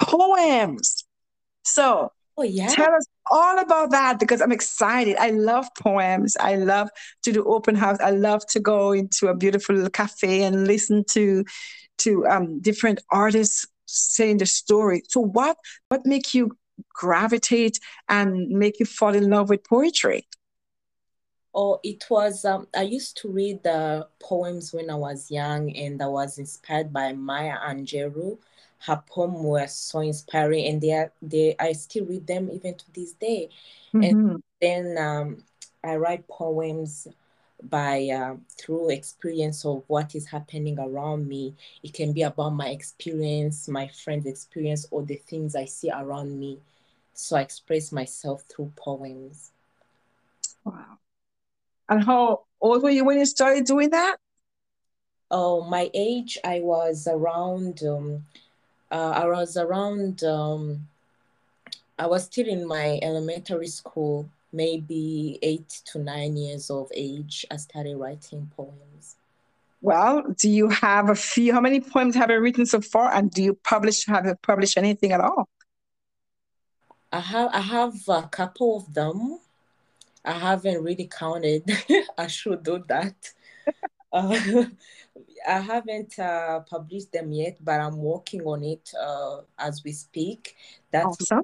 poems. 0.00 1.04
So 1.62 2.10
oh, 2.40 2.44
yeah. 2.44 2.68
tell 2.68 2.92
us 2.94 3.06
all 3.30 3.58
about 3.58 3.90
that 3.90 4.18
because 4.18 4.40
I'm 4.40 4.52
excited. 4.52 5.16
I 5.18 5.30
love 5.30 5.68
poems. 5.78 6.36
I 6.38 6.56
love 6.56 6.90
to 7.22 7.32
do 7.32 7.44
open 7.44 7.74
house. 7.74 7.98
I 8.00 8.10
love 8.10 8.46
to 8.48 8.60
go 8.60 8.92
into 8.92 9.28
a 9.28 9.36
beautiful 9.36 9.88
cafe 9.90 10.42
and 10.42 10.66
listen 10.66 11.04
to 11.10 11.44
to 11.98 12.26
um, 12.26 12.60
different 12.60 13.00
artists 13.10 13.66
saying 13.86 14.38
the 14.38 14.46
story. 14.46 15.02
So 15.08 15.20
what 15.20 15.56
what 15.88 16.06
make 16.06 16.34
you 16.34 16.56
gravitate 16.88 17.78
and 18.08 18.48
make 18.48 18.80
you 18.80 18.86
fall 18.86 19.14
in 19.14 19.28
love 19.28 19.50
with 19.50 19.64
poetry? 19.64 20.26
Oh, 21.52 21.80
it 21.82 22.04
was. 22.08 22.44
Um, 22.44 22.68
I 22.76 22.82
used 22.82 23.16
to 23.18 23.28
read 23.28 23.64
the 23.64 24.06
poems 24.20 24.72
when 24.72 24.88
I 24.88 24.94
was 24.94 25.30
young, 25.30 25.74
and 25.74 26.00
I 26.00 26.06
was 26.06 26.38
inspired 26.38 26.92
by 26.92 27.12
Maya 27.12 27.56
Angelou. 27.58 28.38
Her 28.80 29.02
poem 29.06 29.42
was 29.42 29.74
so 29.74 30.00
inspiring, 30.00 30.66
and 30.66 30.80
they 30.80 30.92
are, 30.92 31.12
they 31.20 31.54
I 31.58 31.72
still 31.72 32.06
read 32.06 32.26
them 32.26 32.50
even 32.50 32.74
to 32.74 32.92
this 32.92 33.12
day. 33.12 33.50
Mm-hmm. 33.94 34.02
And 34.02 34.42
then 34.60 34.98
um, 34.98 35.44
I 35.84 35.96
write 35.96 36.26
poems 36.28 37.06
by 37.62 38.08
uh, 38.08 38.36
through 38.58 38.90
experience 38.90 39.66
of 39.66 39.84
what 39.86 40.14
is 40.14 40.26
happening 40.26 40.78
around 40.78 41.28
me. 41.28 41.54
It 41.82 41.92
can 41.92 42.12
be 42.12 42.22
about 42.22 42.50
my 42.50 42.68
experience, 42.68 43.68
my 43.68 43.88
friend's 43.88 44.26
experience, 44.26 44.86
or 44.90 45.02
the 45.02 45.16
things 45.16 45.54
I 45.54 45.66
see 45.66 45.90
around 45.90 46.38
me. 46.38 46.58
So 47.12 47.36
I 47.36 47.42
express 47.42 47.92
myself 47.92 48.44
through 48.48 48.72
poems. 48.76 49.50
Wow. 50.64 50.98
And 51.88 52.02
how 52.02 52.44
old 52.60 52.82
were 52.82 52.90
you 52.90 53.04
when 53.04 53.18
you 53.18 53.26
started 53.26 53.66
doing 53.66 53.90
that? 53.90 54.16
Oh, 55.30 55.62
my 55.62 55.90
age, 55.92 56.38
I 56.44 56.60
was 56.60 57.06
around, 57.06 57.82
um, 57.84 58.24
uh, 58.90 59.10
I 59.10 59.26
was 59.26 59.56
around, 59.56 60.24
um, 60.24 60.88
I 61.98 62.06
was 62.06 62.24
still 62.24 62.48
in 62.48 62.66
my 62.66 62.98
elementary 63.02 63.68
school, 63.68 64.28
maybe 64.52 65.38
eight 65.42 65.68
to 65.86 65.98
nine 65.98 66.36
years 66.36 66.70
of 66.70 66.90
age. 66.94 67.46
I 67.50 67.56
started 67.56 67.96
writing 67.96 68.50
poems. 68.56 69.16
Well, 69.82 70.34
do 70.38 70.50
you 70.50 70.68
have 70.68 71.08
a 71.08 71.14
few? 71.14 71.52
How 71.52 71.60
many 71.60 71.80
poems 71.80 72.14
have 72.14 72.30
you 72.30 72.40
written 72.40 72.66
so 72.66 72.80
far? 72.80 73.12
And 73.12 73.30
do 73.30 73.42
you 73.42 73.54
publish, 73.54 74.06
have 74.06 74.26
you 74.26 74.34
published 74.42 74.76
anything 74.76 75.12
at 75.12 75.20
all? 75.20 75.48
I 77.12 77.20
have, 77.20 77.50
I 77.52 77.60
have 77.60 77.94
a 78.08 78.22
couple 78.28 78.76
of 78.76 78.92
them. 78.92 79.40
I 80.24 80.32
haven't 80.32 80.82
really 80.82 81.06
counted. 81.06 81.64
I 82.18 82.26
should 82.26 82.62
do 82.62 82.84
that. 82.88 83.14
uh, 84.12 84.64
I 85.46 85.60
haven't 85.60 86.18
uh, 86.18 86.60
published 86.60 87.12
them 87.12 87.32
yet, 87.32 87.58
but 87.62 87.80
I'm 87.80 87.96
working 87.96 88.42
on 88.42 88.62
it 88.64 88.92
uh, 89.00 89.40
as 89.58 89.82
we 89.84 89.92
speak. 89.92 90.56
That's 90.90 91.06
awesome. 91.30 91.42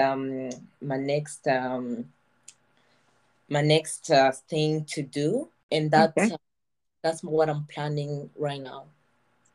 um, 0.00 0.50
my 0.80 0.96
next 0.96 1.46
um, 1.48 2.06
my 3.48 3.62
next 3.62 4.10
uh, 4.10 4.32
thing 4.48 4.84
to 4.86 5.02
do, 5.02 5.48
and 5.70 5.90
that's 5.90 6.16
okay. 6.16 6.36
that's 7.02 7.22
what 7.22 7.48
I'm 7.48 7.64
planning 7.64 8.30
right 8.36 8.60
now. 8.60 8.84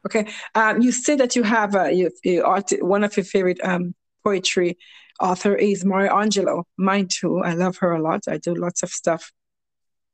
Okay, 0.06 0.28
um, 0.56 0.82
you 0.82 0.92
said 0.92 1.20
that 1.20 1.36
you 1.36 1.44
have 1.44 1.76
uh, 1.76 1.86
you, 1.86 2.12
you 2.24 2.44
art, 2.44 2.72
one 2.82 3.04
of 3.04 3.16
your 3.18 3.26
favorite 3.26 3.60
um, 3.64 3.94
poetry 4.24 4.78
author 5.20 5.56
is 5.56 5.84
Maya 5.84 6.10
Angelou. 6.10 6.64
Mine 6.78 7.08
too. 7.08 7.40
I 7.40 7.54
love 7.54 7.78
her 7.78 7.92
a 7.92 8.02
lot. 8.02 8.24
I 8.28 8.38
do 8.38 8.54
lots 8.54 8.84
of 8.84 8.90
stuff 8.90 9.32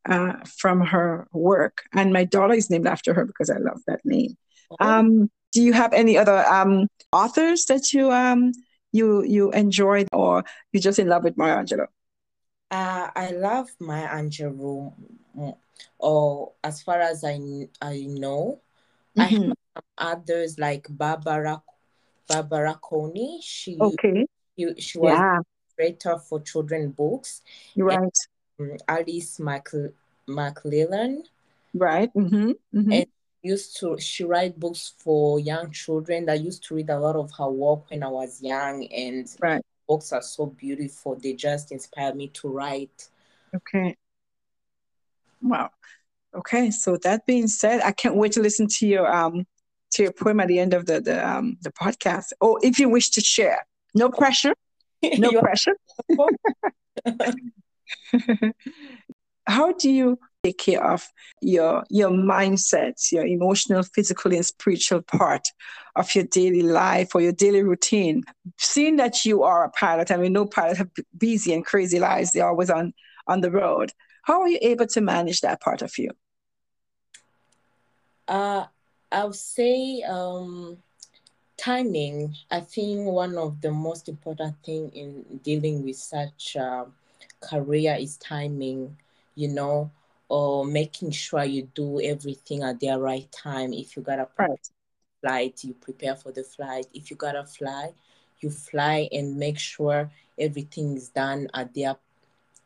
uh, 0.08 0.34
from 0.46 0.82
her 0.82 1.28
work. 1.32 1.84
And 1.94 2.14
my 2.14 2.24
daughter 2.24 2.54
is 2.54 2.70
named 2.70 2.88
after 2.88 3.14
her 3.14 3.26
because 3.26 3.50
I 3.50 3.58
love 3.58 3.82
that 3.88 4.02
name. 4.06 4.38
Oh. 4.72 4.76
Um, 4.80 5.32
do 5.52 5.62
you 5.62 5.74
have 5.74 5.94
any 5.94 6.18
other 6.18 6.44
um, 6.46 6.88
authors 7.12 7.66
that 7.66 7.94
you 7.94 8.12
um, 8.12 8.52
you 8.92 9.24
you 9.24 9.52
enjoyed 9.52 10.10
or 10.12 10.44
you're 10.72 10.82
just 10.82 11.00
in 11.00 11.08
love 11.08 11.24
with 11.24 11.38
Maya 11.38 11.58
Angelou? 11.58 11.88
Uh, 12.72 13.10
I 13.16 13.32
love 13.32 13.70
Maya 13.80 14.08
Angelou. 14.10 14.94
Or 16.00 16.54
as 16.64 16.82
far 16.82 17.00
as 17.00 17.24
I 17.24 17.40
I 17.82 18.06
know, 18.08 18.62
mm-hmm. 19.18 19.22
I 19.22 19.26
have 19.76 19.84
others 19.98 20.58
like 20.58 20.88
Barbara 20.90 21.62
Barbara 22.28 22.80
Cooney. 22.82 23.40
She 23.44 23.78
okay. 23.80 24.26
She, 24.58 24.74
she 24.80 24.98
was 24.98 25.14
yeah. 25.14 25.40
creator 25.76 26.18
for 26.18 26.42
children 26.42 26.92
books. 26.92 27.42
Right. 27.76 28.18
Um, 28.60 28.78
Alice 28.88 29.40
McLerran. 29.40 31.24
Right. 31.74 32.14
Mm-hmm. 32.14 32.52
Mm-hmm. 32.78 32.92
And 32.92 33.06
used 33.44 33.78
to 33.80 33.98
she 34.00 34.24
write 34.24 34.60
books 34.60 34.94
for 34.98 35.40
young 35.40 35.70
children. 35.72 36.30
I 36.30 36.36
used 36.36 36.64
to 36.66 36.76
read 36.76 36.90
a 36.90 37.00
lot 37.00 37.16
of 37.16 37.32
her 37.38 37.50
work 37.50 37.90
when 37.90 38.04
I 38.04 38.08
was 38.08 38.42
young, 38.42 38.86
and 38.88 39.28
right. 39.42 39.62
books 39.88 40.14
are 40.14 40.22
so 40.22 40.48
beautiful. 40.48 41.16
They 41.16 41.34
just 41.34 41.72
inspire 41.72 42.14
me 42.16 42.30
to 42.30 42.48
write. 42.48 43.10
Okay. 43.56 43.96
Wow. 45.42 45.70
Okay. 46.34 46.72
So 46.72 46.98
that 47.04 47.26
being 47.26 47.48
said, 47.48 47.82
I 47.82 47.92
can't 47.92 48.16
wait 48.16 48.32
to 48.34 48.42
listen 48.42 48.68
to 48.80 48.88
your 48.88 49.14
um 49.14 49.46
to 49.92 50.04
your 50.04 50.14
poem 50.14 50.40
at 50.40 50.48
the 50.48 50.60
end 50.60 50.74
of 50.74 50.86
the 50.86 51.02
the 51.02 51.28
um 51.28 51.58
the 51.62 51.72
podcast. 51.72 52.32
Or 52.40 52.58
if 52.64 52.80
you 52.80 52.90
wish 52.90 53.10
to 53.12 53.22
share. 53.22 53.66
No 53.94 54.10
pressure. 54.10 54.54
No 55.18 55.42
pressure. 55.42 55.76
How 59.48 59.74
do 59.74 59.92
you 59.92 60.20
take 60.44 60.58
care 60.58 60.84
of 60.84 61.06
your 61.42 61.84
your 61.90 62.10
mindset, 62.10 63.12
your 63.12 63.26
emotional, 63.26 63.84
physical, 63.84 64.34
and 64.34 64.46
spiritual 64.46 65.02
part 65.02 65.48
of 65.96 66.14
your 66.16 66.24
daily 66.26 66.62
life 66.62 67.14
or 67.14 67.22
your 67.22 67.34
daily 67.34 67.62
routine? 67.62 68.24
Seeing 68.58 68.96
that 68.98 69.26
you 69.26 69.44
are 69.44 69.66
a 69.66 69.70
pilot, 69.72 70.12
and 70.12 70.22
we 70.22 70.30
know 70.30 70.46
pilots 70.46 70.78
have 70.78 70.90
busy 71.18 71.54
and 71.54 71.66
crazy 71.66 72.00
lives, 72.00 72.32
they're 72.32 72.48
always 72.48 72.70
on 72.70 72.94
on 73.28 73.42
the 73.42 73.52
road. 73.52 73.92
How 74.24 74.42
are 74.42 74.48
you 74.48 74.60
able 74.62 74.88
to 74.88 75.02
manage 75.02 75.42
that 75.42 75.62
part 75.62 75.82
of 75.82 75.98
you? 75.98 76.12
Uh, 78.28 78.66
I'll 79.12 79.34
say 79.34 80.02
um, 80.04 80.78
timing. 81.58 82.36
I 82.50 82.62
think 82.62 83.06
one 83.06 83.38
of 83.38 83.62
the 83.62 83.72
most 83.72 84.08
important 84.08 84.56
thing 84.64 84.90
in 84.92 85.40
dealing 85.44 85.84
with 85.84 85.98
such 85.98 86.56
a 86.56 86.86
career 87.48 87.98
is 88.00 88.18
timing. 88.18 88.98
You 89.36 89.48
know, 89.48 89.92
or 90.30 90.66
making 90.66 91.12
sure 91.12 91.44
you 91.44 91.70
do 91.76 92.02
everything 92.02 92.64
at 92.64 92.80
the 92.80 92.98
right 93.00 93.32
time. 93.32 93.74
If 93.74 93.96
you 93.96 94.02
gotta 94.02 94.28
right. 94.38 94.70
flight, 95.22 95.64
you 95.64 95.74
prepare 95.74 96.16
for 96.16 96.32
the 96.32 96.44
flight. 96.44 96.88
If 96.94 97.12
you 97.12 97.18
gotta 97.18 97.46
fly, 97.46 97.94
you 98.40 98.50
fly 98.50 99.08
and 99.12 99.38
make 99.38 99.58
sure 99.58 100.12
everything 100.40 100.98
is 100.98 101.10
done 101.10 101.48
at 101.54 101.74
the 101.74 101.86
uh, 101.86 101.96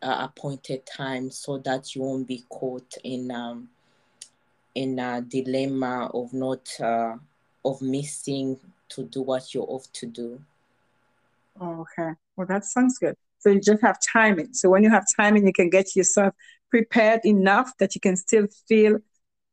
appointed 0.01 0.85
time 0.85 1.29
so 1.31 1.57
that 1.59 1.95
you 1.95 2.01
won't 2.01 2.27
be 2.27 2.43
caught 2.49 2.93
in 3.03 3.31
um, 3.31 3.69
in 4.75 4.99
a 4.99 5.21
dilemma 5.21 6.09
of 6.13 6.33
not 6.33 6.69
uh, 6.79 7.15
of 7.65 7.81
missing 7.81 8.57
to 8.89 9.03
do 9.03 9.21
what 9.21 9.53
you're 9.53 9.65
off 9.67 9.91
to 9.91 10.05
do. 10.05 10.39
Oh, 11.59 11.85
okay. 11.99 12.11
Well, 12.35 12.47
that 12.47 12.65
sounds 12.65 12.97
good. 12.97 13.15
So 13.39 13.49
you 13.49 13.61
just 13.61 13.81
have 13.81 13.97
timing. 14.01 14.53
So 14.53 14.69
when 14.69 14.83
you 14.83 14.89
have 14.89 15.05
timing, 15.15 15.45
you 15.47 15.53
can 15.53 15.69
get 15.69 15.95
yourself 15.95 16.33
prepared 16.69 17.21
enough 17.23 17.71
that 17.79 17.95
you 17.95 18.01
can 18.01 18.15
still 18.15 18.47
feel 18.67 18.99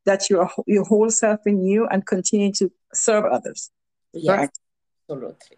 that 0.05 0.29
your 0.29 0.51
your 0.67 0.85
whole 0.85 1.11
self 1.11 1.41
in 1.47 1.65
you 1.65 1.87
and 1.87 2.07
continue 2.07 2.53
to 2.53 2.71
serve 2.93 3.25
others. 3.25 3.71
Yes, 4.13 4.39
right? 4.39 4.51
absolutely. 5.09 5.57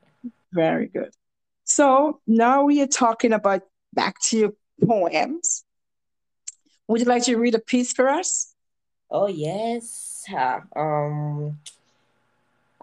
Very 0.53 0.87
good. 0.87 1.11
So 1.65 2.21
now 2.27 2.65
we 2.65 2.81
are 2.81 2.87
talking 2.87 3.33
about 3.33 3.63
back 3.93 4.21
to 4.27 4.39
your 4.39 4.53
poems. 4.85 5.65
Would 6.89 7.01
you 7.01 7.07
like 7.07 7.25
to 7.25 7.37
read 7.37 7.55
a 7.55 7.59
piece 7.59 7.93
for 7.93 8.09
us? 8.09 8.55
Oh 9.11 9.27
yes. 9.27 10.25
Um, 10.75 11.59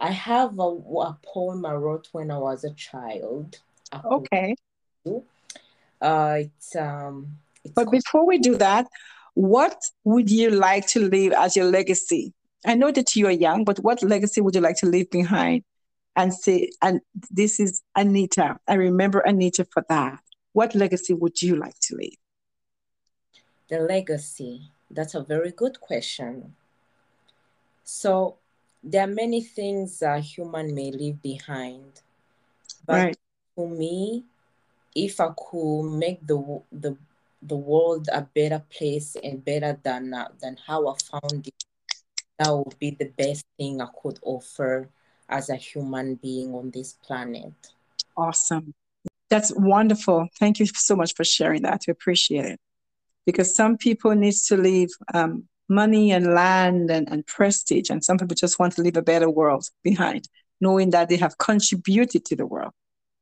I 0.03 0.11
have 0.11 0.59
a, 0.59 0.63
a 0.63 1.17
poem 1.23 1.65
I 1.65 1.75
wrote 1.75 2.09
when 2.11 2.29
I 2.29 2.37
was 2.37 2.65
a 2.65 2.73
child. 2.73 3.59
Okay. 4.03 4.53
Uh, 6.01 6.35
it's 6.39 6.75
um 6.75 7.37
but 7.73 7.89
before 7.89 8.27
we 8.27 8.37
do 8.37 8.57
that, 8.57 8.87
what 9.35 9.81
would 10.03 10.29
you 10.29 10.49
like 10.49 10.87
to 10.87 10.99
leave 10.99 11.31
as 11.31 11.55
your 11.55 11.67
legacy? 11.67 12.33
I 12.65 12.75
know 12.75 12.91
that 12.91 13.15
you 13.15 13.27
are 13.27 13.31
young, 13.31 13.63
but 13.63 13.79
what 13.79 14.03
legacy 14.03 14.41
would 14.41 14.55
you 14.55 14.59
like 14.59 14.75
to 14.77 14.87
leave 14.87 15.09
behind? 15.09 15.63
And 16.17 16.33
say, 16.33 16.69
and 16.81 16.99
this 17.31 17.61
is 17.61 17.81
Anita. 17.95 18.57
I 18.67 18.73
remember 18.73 19.19
Anita 19.19 19.65
for 19.71 19.85
that. 19.87 20.19
What 20.51 20.75
legacy 20.75 21.13
would 21.13 21.41
you 21.41 21.55
like 21.55 21.79
to 21.83 21.95
leave? 21.95 22.17
The 23.69 23.79
legacy. 23.79 24.69
That's 24.91 25.15
a 25.15 25.23
very 25.23 25.51
good 25.51 25.79
question. 25.79 26.55
So, 27.85 28.37
there 28.83 29.03
are 29.03 29.13
many 29.13 29.41
things 29.41 30.01
a 30.01 30.19
human 30.19 30.75
may 30.75 30.91
leave 30.91 31.21
behind. 31.21 32.01
But 32.85 32.97
right. 32.97 33.17
for 33.55 33.69
me, 33.69 34.25
if 34.95 35.19
I 35.19 35.29
could 35.35 35.83
make 35.83 36.25
the 36.25 36.61
the 36.71 36.97
the 37.41 37.55
world 37.55 38.07
a 38.11 38.21
better 38.21 38.63
place 38.69 39.15
and 39.21 39.43
better 39.43 39.77
than 39.83 40.13
uh, 40.13 40.29
than 40.41 40.57
how 40.65 40.87
I 40.87 40.95
found 41.11 41.47
it. 41.47 41.53
That 42.39 42.51
would 42.51 42.77
be 42.79 42.91
the 42.91 43.11
best 43.17 43.45
thing 43.57 43.79
I 43.79 43.87
could 44.01 44.19
offer 44.23 44.89
as 45.29 45.49
a 45.49 45.55
human 45.55 46.15
being 46.15 46.53
on 46.53 46.71
this 46.71 46.93
planet. 46.93 47.53
Awesome. 48.17 48.73
That's 49.29 49.51
wonderful. 49.55 50.27
Thank 50.39 50.59
you 50.59 50.65
so 50.65 50.95
much 50.95 51.13
for 51.15 51.23
sharing 51.23 51.61
that. 51.63 51.83
We 51.87 51.91
appreciate 51.91 52.45
it. 52.45 52.59
Because 53.25 53.55
some 53.55 53.77
people 53.77 54.11
need 54.15 54.33
to 54.47 54.57
leave 54.57 54.89
um, 55.13 55.47
money 55.69 56.11
and 56.11 56.33
land 56.33 56.91
and, 56.91 57.09
and 57.09 57.25
prestige, 57.25 57.89
and 57.89 58.03
some 58.03 58.17
people 58.17 58.35
just 58.35 58.59
want 58.59 58.73
to 58.75 58.81
leave 58.81 58.97
a 58.97 59.01
better 59.01 59.29
world 59.29 59.69
behind, 59.83 60.27
knowing 60.61 60.91
that 60.91 61.09
they 61.09 61.17
have 61.17 61.37
contributed 61.37 62.25
to 62.25 62.35
the 62.35 62.45
world 62.45 62.71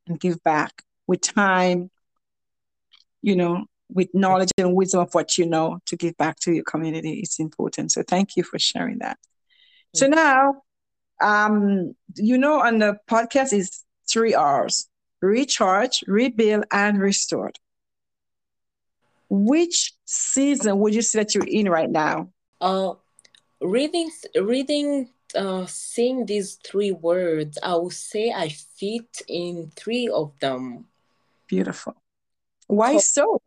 and 0.08 0.20
give 0.20 0.42
back 0.44 0.84
with 1.08 1.22
time, 1.22 1.90
you 3.22 3.36
know, 3.36 3.66
with 3.94 4.10
knowledge 4.14 4.50
and 4.58 4.76
wisdom 4.76 5.02
of 5.02 5.14
what 5.14 5.38
you 5.38 5.46
know 5.46 5.80
to 5.86 5.96
give 5.96 6.16
back 6.18 6.40
to 6.40 6.54
your 6.54 6.64
community 6.64 7.20
is 7.20 7.38
important. 7.40 7.92
So 7.92 8.04
thank 8.08 8.36
you 8.36 8.44
for 8.44 8.58
sharing 8.58 9.00
that. 9.00 9.18
So 9.94 10.08
now, 10.08 10.62
um, 11.22 11.94
you 12.16 12.38
know, 12.38 12.62
on 12.62 12.80
the 12.80 12.98
podcast 13.10 13.54
is 13.54 13.84
three 14.10 14.34
R's: 14.34 14.88
recharge, 15.22 16.04
rebuild, 16.08 16.66
and 16.72 17.00
restored. 17.00 17.60
Which 19.34 19.94
season 20.04 20.80
would 20.80 20.94
you 20.94 21.02
say 21.02 21.20
that 21.20 21.34
you're 21.34 21.48
in 21.48 21.70
right 21.70 21.90
now? 21.90 22.28
Uh, 22.60 22.96
reading, 23.62 24.12
reading, 24.36 25.08
uh, 25.34 25.66
seeing 25.68 26.26
these 26.26 26.60
three 26.66 26.92
words, 26.92 27.58
I 27.64 27.76
would 27.76 27.94
say 27.94 28.34
I 28.34 28.50
fit 28.50 29.22
in 29.30 29.72
three 29.78 30.10
of 30.10 30.38
them. 30.42 30.88
Beautiful. 31.48 31.96
Why 32.68 32.98
so? 32.98 33.42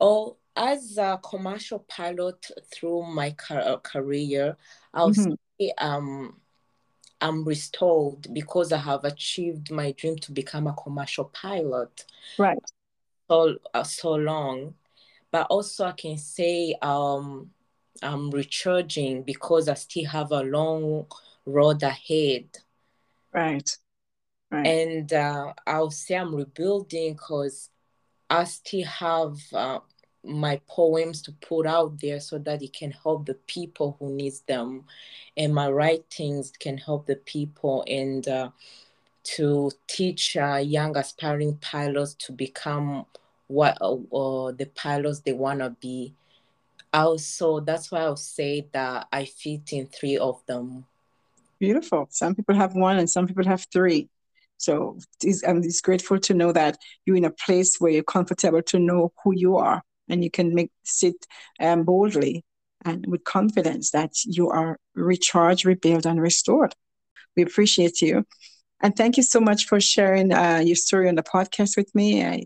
Oh, 0.00 0.38
as 0.56 0.98
a 0.98 1.20
commercial 1.22 1.78
pilot 1.78 2.44
through 2.74 3.06
my 3.06 3.36
uh, 3.48 3.76
career, 3.76 4.56
I'll 4.92 5.10
mm-hmm. 5.10 5.34
say 5.60 5.72
um, 5.78 6.40
I'm 7.20 7.44
restored 7.44 8.26
because 8.32 8.72
I 8.72 8.78
have 8.78 9.04
achieved 9.04 9.70
my 9.70 9.92
dream 9.92 10.16
to 10.16 10.32
become 10.32 10.66
a 10.66 10.74
commercial 10.74 11.26
pilot. 11.26 12.04
Right. 12.38 12.58
So 13.28 13.56
uh, 13.72 13.84
so 13.84 14.14
long, 14.14 14.74
but 15.30 15.46
also 15.48 15.86
I 15.86 15.92
can 15.92 16.18
say 16.18 16.74
um, 16.82 17.50
I'm 18.02 18.30
recharging 18.30 19.22
because 19.22 19.68
I 19.68 19.74
still 19.74 20.06
have 20.06 20.32
a 20.32 20.42
long 20.42 21.06
road 21.46 21.82
ahead. 21.82 22.58
Right. 23.32 23.76
Right. 24.50 24.66
And 24.66 25.12
uh, 25.12 25.52
I'll 25.66 25.90
say 25.90 26.16
I'm 26.16 26.34
rebuilding 26.34 27.12
because 27.12 27.70
I 28.28 28.44
still 28.44 28.84
have 28.84 29.38
uh, 29.52 29.80
my 30.24 30.60
poems 30.66 31.22
to 31.22 31.32
put 31.32 31.66
out 31.66 32.00
there 32.00 32.20
so 32.20 32.38
that 32.38 32.62
it 32.62 32.72
can 32.72 32.90
help 32.90 33.26
the 33.26 33.34
people 33.34 33.96
who 33.98 34.12
needs 34.12 34.40
them 34.42 34.84
and 35.36 35.54
my 35.54 35.70
writings 35.70 36.52
can 36.58 36.76
help 36.76 37.06
the 37.06 37.16
people 37.16 37.84
and 37.86 38.26
uh, 38.28 38.50
to 39.22 39.70
teach 39.86 40.36
uh, 40.36 40.56
young 40.56 40.96
aspiring 40.96 41.56
pilots 41.60 42.14
to 42.14 42.32
become 42.32 43.06
what 43.50 43.76
uh, 43.80 44.52
the 44.52 44.70
pilots 44.74 45.20
they 45.20 45.32
want 45.32 45.60
to 45.60 45.70
be 45.80 46.14
also 46.92 47.60
that's 47.60 47.90
why 47.90 48.00
i'll 48.00 48.16
say 48.16 48.66
that 48.72 49.06
i 49.12 49.24
fit 49.24 49.72
in 49.72 49.86
three 49.86 50.16
of 50.16 50.44
them 50.46 50.84
beautiful 51.58 52.06
some 52.10 52.34
people 52.34 52.54
have 52.54 52.74
one 52.74 52.98
and 52.98 53.10
some 53.10 53.26
people 53.26 53.44
have 53.44 53.66
three 53.72 54.08
So 54.60 54.98
I'm 55.48 55.62
just 55.62 55.82
grateful 55.82 56.18
to 56.20 56.34
know 56.34 56.52
that 56.52 56.76
you're 57.06 57.16
in 57.16 57.24
a 57.24 57.30
place 57.30 57.80
where 57.80 57.90
you're 57.90 58.02
comfortable 58.02 58.62
to 58.62 58.78
know 58.78 59.10
who 59.24 59.32
you 59.34 59.56
are 59.56 59.82
and 60.10 60.22
you 60.22 60.30
can 60.30 60.54
make 60.54 60.70
sit 60.84 61.16
um, 61.60 61.84
boldly 61.84 62.44
and 62.84 63.06
with 63.06 63.24
confidence 63.24 63.90
that 63.92 64.12
you 64.26 64.50
are 64.50 64.78
recharged, 64.94 65.64
rebuilt, 65.64 66.04
and 66.04 66.20
restored. 66.20 66.74
We 67.36 67.42
appreciate 67.42 68.02
you. 68.02 68.26
And 68.82 68.94
thank 68.94 69.16
you 69.16 69.22
so 69.22 69.40
much 69.40 69.66
for 69.66 69.80
sharing 69.80 70.30
uh, 70.32 70.62
your 70.64 70.76
story 70.76 71.08
on 71.08 71.14
the 71.14 71.22
podcast 71.22 71.76
with 71.78 71.94
me. 71.94 72.22
I, 72.24 72.44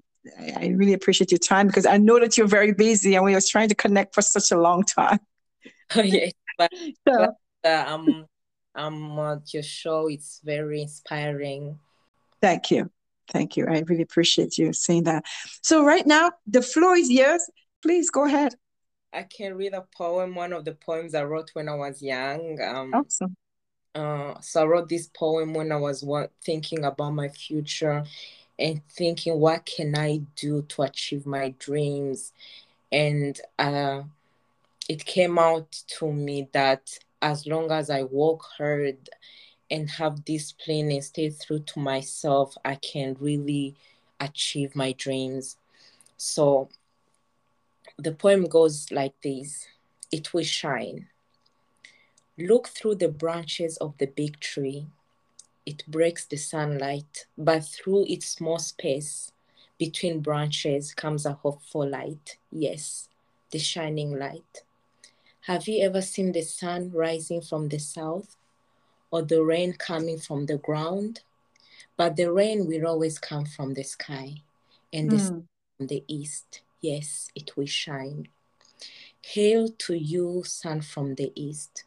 I 0.57 0.69
really 0.69 0.95
appreciate 0.95 1.31
your 1.31 1.39
time 1.39 1.67
because 1.67 1.87
I 1.87 1.99
know 1.99 2.19
that 2.19 2.37
you're 2.37 2.47
very 2.47 2.73
busy 2.73 3.15
and 3.15 3.25
we 3.25 3.35
were 3.35 3.41
trying 3.41 3.69
to 3.69 3.75
connect 3.75 4.15
for 4.15 4.23
such 4.23 4.51
a 4.51 4.59
long 4.59 4.85
time. 4.85 5.19
Oh, 5.95 6.01
yes, 6.01 6.33
but, 6.57 6.73
so, 7.07 7.35
but 7.63 7.71
uh, 7.71 7.85
um, 7.87 8.27
um, 8.75 9.19
uh, 9.19 9.37
your 9.53 9.63
show 9.63 10.09
it's 10.09 10.41
very 10.43 10.81
inspiring. 10.81 11.79
Thank 12.41 12.71
you. 12.71 12.91
Thank 13.31 13.57
you. 13.57 13.67
I 13.67 13.81
really 13.87 14.03
appreciate 14.03 14.57
you 14.57 14.73
saying 14.73 15.05
that. 15.05 15.25
So 15.63 15.85
right 15.85 16.07
now, 16.07 16.33
the 16.47 16.63
floor 16.63 16.97
is 16.97 17.11
yours. 17.11 17.49
Please 17.83 18.11
go 18.11 18.25
ahead. 18.25 18.55
I 19.13 19.25
can 19.25 19.55
read 19.55 19.75
a 19.75 19.85
poem, 19.97 20.35
one 20.35 20.53
of 20.53 20.65
the 20.65 20.75
poems 20.75 21.15
I 21.15 21.25
wrote 21.25 21.51
when 21.53 21.69
I 21.69 21.75
was 21.75 22.03
young. 22.03 22.59
Um, 22.61 22.95
awesome. 22.95 23.37
Uh, 23.95 24.41
so 24.41 24.63
I 24.63 24.67
wrote 24.67 24.89
this 24.89 25.07
poem 25.07 25.55
when 25.55 25.71
I 25.71 25.77
was 25.77 26.05
thinking 26.45 26.85
about 26.85 27.11
my 27.11 27.29
future 27.29 28.05
and 28.59 28.87
thinking, 28.89 29.39
what 29.39 29.67
can 29.67 29.97
I 29.97 30.23
do 30.37 30.63
to 30.63 30.83
achieve 30.83 31.27
my 31.27 31.55
dreams? 31.59 32.33
And 32.93 33.41
uh, 33.59 34.03
it 34.89 35.05
came 35.05 35.39
out 35.39 35.71
to 35.99 36.13
me 36.13 36.49
that 36.53 36.99
as 37.21 37.47
long 37.47 37.71
as 37.71 37.91
I 37.91 38.03
work 38.05 38.43
hard 38.59 39.09
and 39.71 39.91
have 39.91 40.25
discipline 40.25 40.91
and 40.91 41.03
stay 41.03 41.31
true 41.31 41.61
to 41.61 41.79
myself, 41.81 42.55
I 42.65 42.77
can 42.77 43.17
really 43.19 43.75
achieve 44.21 44.77
my 44.77 44.93
dreams. 44.93 45.57
So 46.17 46.69
the 47.99 48.13
poem 48.13 48.45
goes 48.45 48.91
like 48.91 49.15
this 49.23 49.67
It 50.13 50.33
will 50.35 50.45
shine. 50.45 51.09
Look 52.39 52.69
through 52.69 52.97
the 52.97 53.09
branches 53.09 53.77
of 53.79 53.97
the 53.99 54.07
big 54.07 54.41
tree. 54.41 54.89
It 55.67 55.87
breaks 55.87 56.27
the 56.27 56.37
sunlight, 56.37 57.27
but 57.39 57.65
through 57.65 58.05
its 58.09 58.27
small 58.27 58.59
space 58.59 59.33
between 59.79 60.21
branches 60.21 60.93
comes 60.93 61.25
a 61.25 61.33
hopeful 61.33 61.89
light. 61.89 62.37
Yes, 62.53 63.09
the 63.51 63.59
shining 63.59 64.19
light. 64.19 64.63
Have 65.43 65.69
you 65.69 65.83
ever 65.85 66.01
seen 66.01 66.33
the 66.33 66.43
sun 66.43 66.91
rising 66.93 67.41
from 67.41 67.69
the 67.69 67.79
south 67.79 68.37
or 69.11 69.23
the 69.23 69.43
rain 69.43 69.75
coming 69.75 70.19
from 70.19 70.47
the 70.47 70.59
ground? 70.59 71.21
But 71.97 72.17
the 72.17 72.33
rain 72.33 72.67
will 72.67 72.87
always 72.87 73.19
come 73.19 73.45
from 73.45 73.75
the 73.75 73.85
sky 73.85 74.43
and 74.93 75.11
the 75.11 75.17
mm. 75.17 75.45
from 75.77 75.87
the 75.87 76.05
east. 76.09 76.63
Yes, 76.81 77.31
it 77.35 77.57
will 77.57 77.67
shine. 77.67 78.29
Hail 79.23 79.69
to 79.69 79.95
you, 79.95 80.43
sun 80.45 80.83
from 80.83 81.15
the 81.15 81.33
east. 81.35 81.85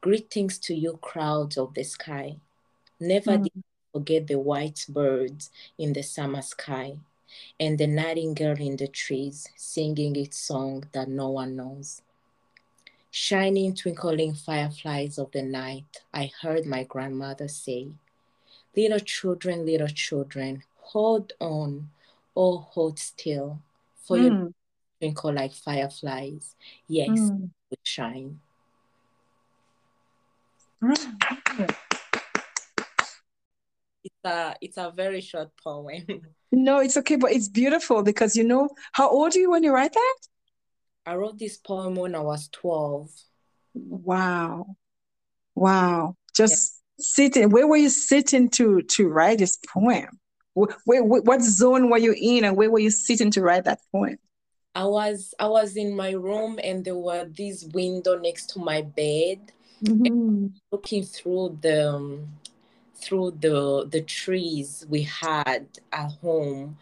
Greetings 0.00 0.58
to 0.58 0.74
you, 0.74 0.98
crowds 1.02 1.58
of 1.58 1.74
the 1.74 1.82
sky. 1.82 2.36
Never 3.00 3.38
mm. 3.38 3.44
did 3.44 3.64
forget 3.92 4.26
the 4.26 4.38
white 4.38 4.84
birds 4.88 5.50
in 5.78 5.94
the 5.94 6.02
summer 6.02 6.42
sky 6.42 6.98
and 7.58 7.78
the 7.78 7.86
nightingale 7.86 8.60
in 8.60 8.76
the 8.76 8.88
trees 8.88 9.48
singing 9.56 10.16
its 10.16 10.38
song 10.38 10.84
that 10.92 11.08
no 11.08 11.30
one 11.30 11.56
knows. 11.56 12.02
Shining, 13.10 13.74
twinkling 13.74 14.34
fireflies 14.34 15.18
of 15.18 15.32
the 15.32 15.42
night, 15.42 16.02
I 16.14 16.30
heard 16.42 16.64
my 16.66 16.84
grandmother 16.84 17.48
say, 17.48 17.88
Little 18.76 19.00
children, 19.00 19.66
little 19.66 19.88
children, 19.88 20.62
hold 20.76 21.32
on, 21.40 21.90
oh, 22.36 22.58
hold 22.58 23.00
still, 23.00 23.58
for 24.06 24.16
mm. 24.16 24.24
you 24.24 24.54
twinkle 25.00 25.32
like 25.32 25.52
fireflies. 25.52 26.54
Yes, 26.86 27.18
mm. 27.18 27.50
shine. 27.82 28.38
It's 30.82 31.06
it's 34.24 34.76
a 34.76 34.92
very 34.94 35.20
short 35.20 35.50
poem. 35.62 36.04
No, 36.52 36.80
it's 36.80 36.96
okay, 36.96 37.14
but 37.14 37.30
it's 37.30 37.46
beautiful 37.46 38.02
because 38.02 38.34
you 38.34 38.42
know 38.42 38.70
how 38.90 39.08
old 39.08 39.36
are 39.36 39.38
you 39.38 39.52
when 39.52 39.62
you 39.62 39.72
write 39.72 39.92
that? 39.92 40.16
I 41.06 41.14
wrote 41.14 41.38
this 41.38 41.56
poem 41.56 41.94
when 41.94 42.16
I 42.16 42.20
was 42.20 42.48
12. 42.48 43.08
Wow. 43.74 44.76
Wow. 45.54 46.16
Just 46.34 46.82
yeah. 46.98 47.04
sitting. 47.04 47.50
Where 47.50 47.68
were 47.68 47.76
you 47.76 47.88
sitting 47.88 48.50
to 48.50 48.82
to 48.82 49.08
write 49.08 49.38
this 49.38 49.58
poem? 49.72 50.18
Where, 50.54 51.04
where, 51.04 51.22
what 51.22 51.40
zone 51.40 51.88
were 51.88 51.98
you 51.98 52.16
in 52.20 52.44
and 52.44 52.56
where 52.56 52.70
were 52.70 52.80
you 52.80 52.90
sitting 52.90 53.30
to 53.30 53.42
write 53.42 53.64
that 53.64 53.78
poem? 53.92 54.18
I 54.74 54.84
was 54.84 55.34
I 55.38 55.46
was 55.46 55.76
in 55.76 55.94
my 55.94 56.10
room 56.10 56.58
and 56.62 56.84
there 56.84 56.96
were 56.96 57.26
this 57.26 57.64
window 57.72 58.18
next 58.18 58.50
to 58.50 58.58
my 58.58 58.82
bed 58.82 59.52
mm-hmm. 59.84 60.46
looking 60.70 61.04
through 61.04 61.58
the 61.60 61.94
um, 61.94 62.28
through 63.00 63.32
the 63.40 63.86
the 63.90 64.02
trees 64.02 64.86
we 64.88 65.02
had 65.02 65.66
at 65.92 66.10
home 66.20 66.76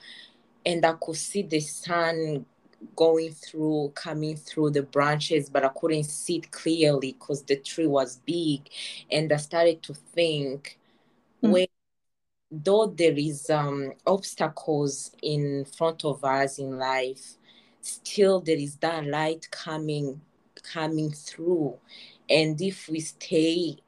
and 0.66 0.84
i 0.84 0.92
could 1.00 1.16
see 1.16 1.42
the 1.42 1.60
sun 1.60 2.44
going 2.94 3.32
through 3.32 3.90
coming 3.94 4.36
through 4.36 4.70
the 4.70 4.82
branches 4.82 5.50
but 5.50 5.64
i 5.64 5.68
couldn't 5.68 6.04
see 6.04 6.36
it 6.36 6.50
clearly 6.50 7.12
because 7.12 7.42
the 7.42 7.56
tree 7.56 7.86
was 7.86 8.20
big. 8.24 8.68
And 9.10 9.32
i 9.32 9.36
started 9.36 9.82
to 9.84 9.94
think 9.94 10.78
where 11.40 11.66
though 12.50 12.86
there 12.86 13.16
is 13.16 13.50
um, 13.50 13.92
obstacles 14.06 15.10
in 15.22 15.64
front 15.76 16.04
of 16.04 16.24
us 16.24 16.58
in 16.58 16.78
life 16.78 17.34
still 17.80 18.40
there 18.40 18.56
is 18.56 18.76
that 18.76 19.06
light 19.06 19.48
coming 19.50 20.20
coming 20.62 21.10
through. 21.10 21.78
And 22.28 22.60
if 22.60 22.88
we 22.88 23.00
stay 23.00 23.78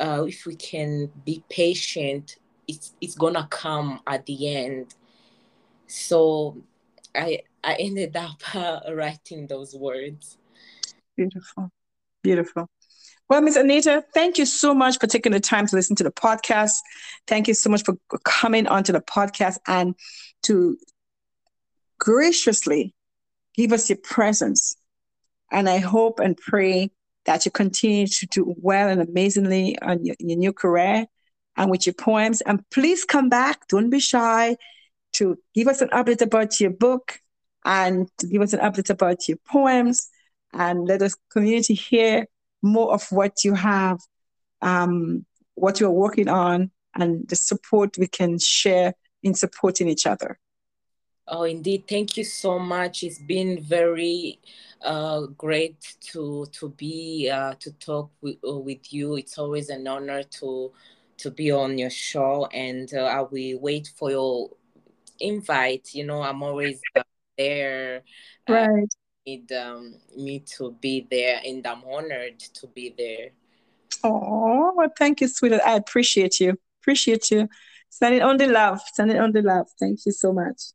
uh, 0.00 0.24
if 0.26 0.46
we 0.46 0.54
can 0.54 1.10
be 1.24 1.42
patient 1.48 2.36
it's 2.66 2.94
it's 3.00 3.14
gonna 3.14 3.46
come 3.50 4.00
at 4.06 4.24
the 4.26 4.54
end 4.54 4.94
so 5.86 6.56
i 7.14 7.40
i 7.64 7.74
ended 7.74 8.16
up 8.16 8.54
uh, 8.54 8.80
writing 8.92 9.46
those 9.46 9.74
words 9.74 10.38
beautiful 11.16 11.70
beautiful 12.22 12.68
well, 13.30 13.42
Ms. 13.42 13.56
Anita, 13.56 14.02
thank 14.14 14.38
you 14.38 14.46
so 14.46 14.72
much 14.72 14.98
for 14.98 15.06
taking 15.06 15.32
the 15.32 15.40
time 15.40 15.66
to 15.66 15.76
listen 15.76 15.94
to 15.96 16.02
the 16.02 16.10
podcast. 16.10 16.76
Thank 17.26 17.46
you 17.46 17.52
so 17.52 17.68
much 17.68 17.82
for 17.84 17.94
coming 18.24 18.66
onto 18.66 18.90
the 18.90 19.02
podcast 19.02 19.58
and 19.66 19.94
to 20.44 20.78
graciously 21.98 22.94
give 23.54 23.72
us 23.72 23.90
your 23.90 23.98
presence. 23.98 24.76
And 25.50 25.68
I 25.68 25.78
hope 25.78 26.20
and 26.20 26.38
pray 26.38 26.90
that 27.28 27.44
you 27.44 27.50
continue 27.50 28.06
to 28.06 28.26
do 28.26 28.54
well 28.56 28.88
and 28.88 29.02
amazingly 29.02 29.78
on 29.82 30.02
your, 30.02 30.16
your 30.18 30.38
new 30.38 30.50
career 30.50 31.06
and 31.58 31.70
with 31.70 31.86
your 31.86 31.92
poems. 31.92 32.40
And 32.40 32.64
please 32.70 33.04
come 33.04 33.28
back. 33.28 33.68
Don't 33.68 33.90
be 33.90 34.00
shy 34.00 34.56
to 35.12 35.36
give 35.54 35.68
us 35.68 35.82
an 35.82 35.90
update 35.90 36.22
about 36.22 36.58
your 36.58 36.70
book 36.70 37.20
and 37.66 38.08
to 38.16 38.26
give 38.26 38.40
us 38.40 38.54
an 38.54 38.60
update 38.60 38.88
about 38.88 39.28
your 39.28 39.36
poems 39.46 40.08
and 40.54 40.88
let 40.88 41.02
us 41.02 41.16
community 41.30 41.74
hear 41.74 42.26
more 42.62 42.94
of 42.94 43.06
what 43.10 43.44
you 43.44 43.52
have, 43.52 43.98
um, 44.62 45.26
what 45.54 45.80
you're 45.80 45.90
working 45.90 46.28
on, 46.28 46.70
and 46.94 47.28
the 47.28 47.36
support 47.36 47.98
we 47.98 48.06
can 48.06 48.38
share 48.38 48.94
in 49.22 49.34
supporting 49.34 49.86
each 49.86 50.06
other. 50.06 50.38
Oh, 51.30 51.42
indeed. 51.42 51.84
Thank 51.86 52.16
you 52.16 52.24
so 52.24 52.58
much. 52.58 53.02
It's 53.02 53.18
been 53.18 53.60
very 53.60 54.40
uh, 54.80 55.26
great 55.36 55.96
to 56.12 56.46
to 56.52 56.70
be 56.70 57.30
uh, 57.30 57.54
to 57.60 57.72
talk 57.72 58.10
with, 58.22 58.36
uh, 58.48 58.58
with 58.58 58.92
you. 58.92 59.16
It's 59.16 59.36
always 59.36 59.68
an 59.68 59.86
honor 59.86 60.22
to 60.22 60.72
to 61.18 61.30
be 61.30 61.50
on 61.50 61.76
your 61.76 61.90
show, 61.90 62.46
and 62.46 62.92
uh, 62.94 63.04
I 63.04 63.20
will 63.20 63.60
wait 63.60 63.92
for 63.94 64.10
your 64.10 64.50
invite. 65.20 65.94
You 65.94 66.06
know, 66.06 66.22
I'm 66.22 66.42
always 66.42 66.80
there. 67.36 68.02
Uh, 68.48 68.52
right. 68.52 68.88
need 69.26 69.52
um, 69.52 69.96
me 70.16 70.40
to 70.56 70.72
be 70.80 71.06
there, 71.10 71.42
and 71.44 71.66
I'm 71.66 71.84
honored 71.84 72.38
to 72.38 72.66
be 72.68 72.94
there. 72.96 73.30
Oh, 74.02 74.72
well, 74.74 74.88
thank 74.96 75.20
you, 75.20 75.28
sweetheart. 75.28 75.62
I 75.66 75.74
appreciate 75.74 76.40
you. 76.40 76.56
Appreciate 76.80 77.30
you. 77.30 77.48
Sending 77.90 78.22
on 78.22 78.38
the 78.38 78.46
love. 78.46 78.80
Sending 78.94 79.18
on 79.18 79.32
the 79.32 79.42
love. 79.42 79.66
Thank 79.78 80.06
you 80.06 80.12
so 80.12 80.32
much. 80.32 80.72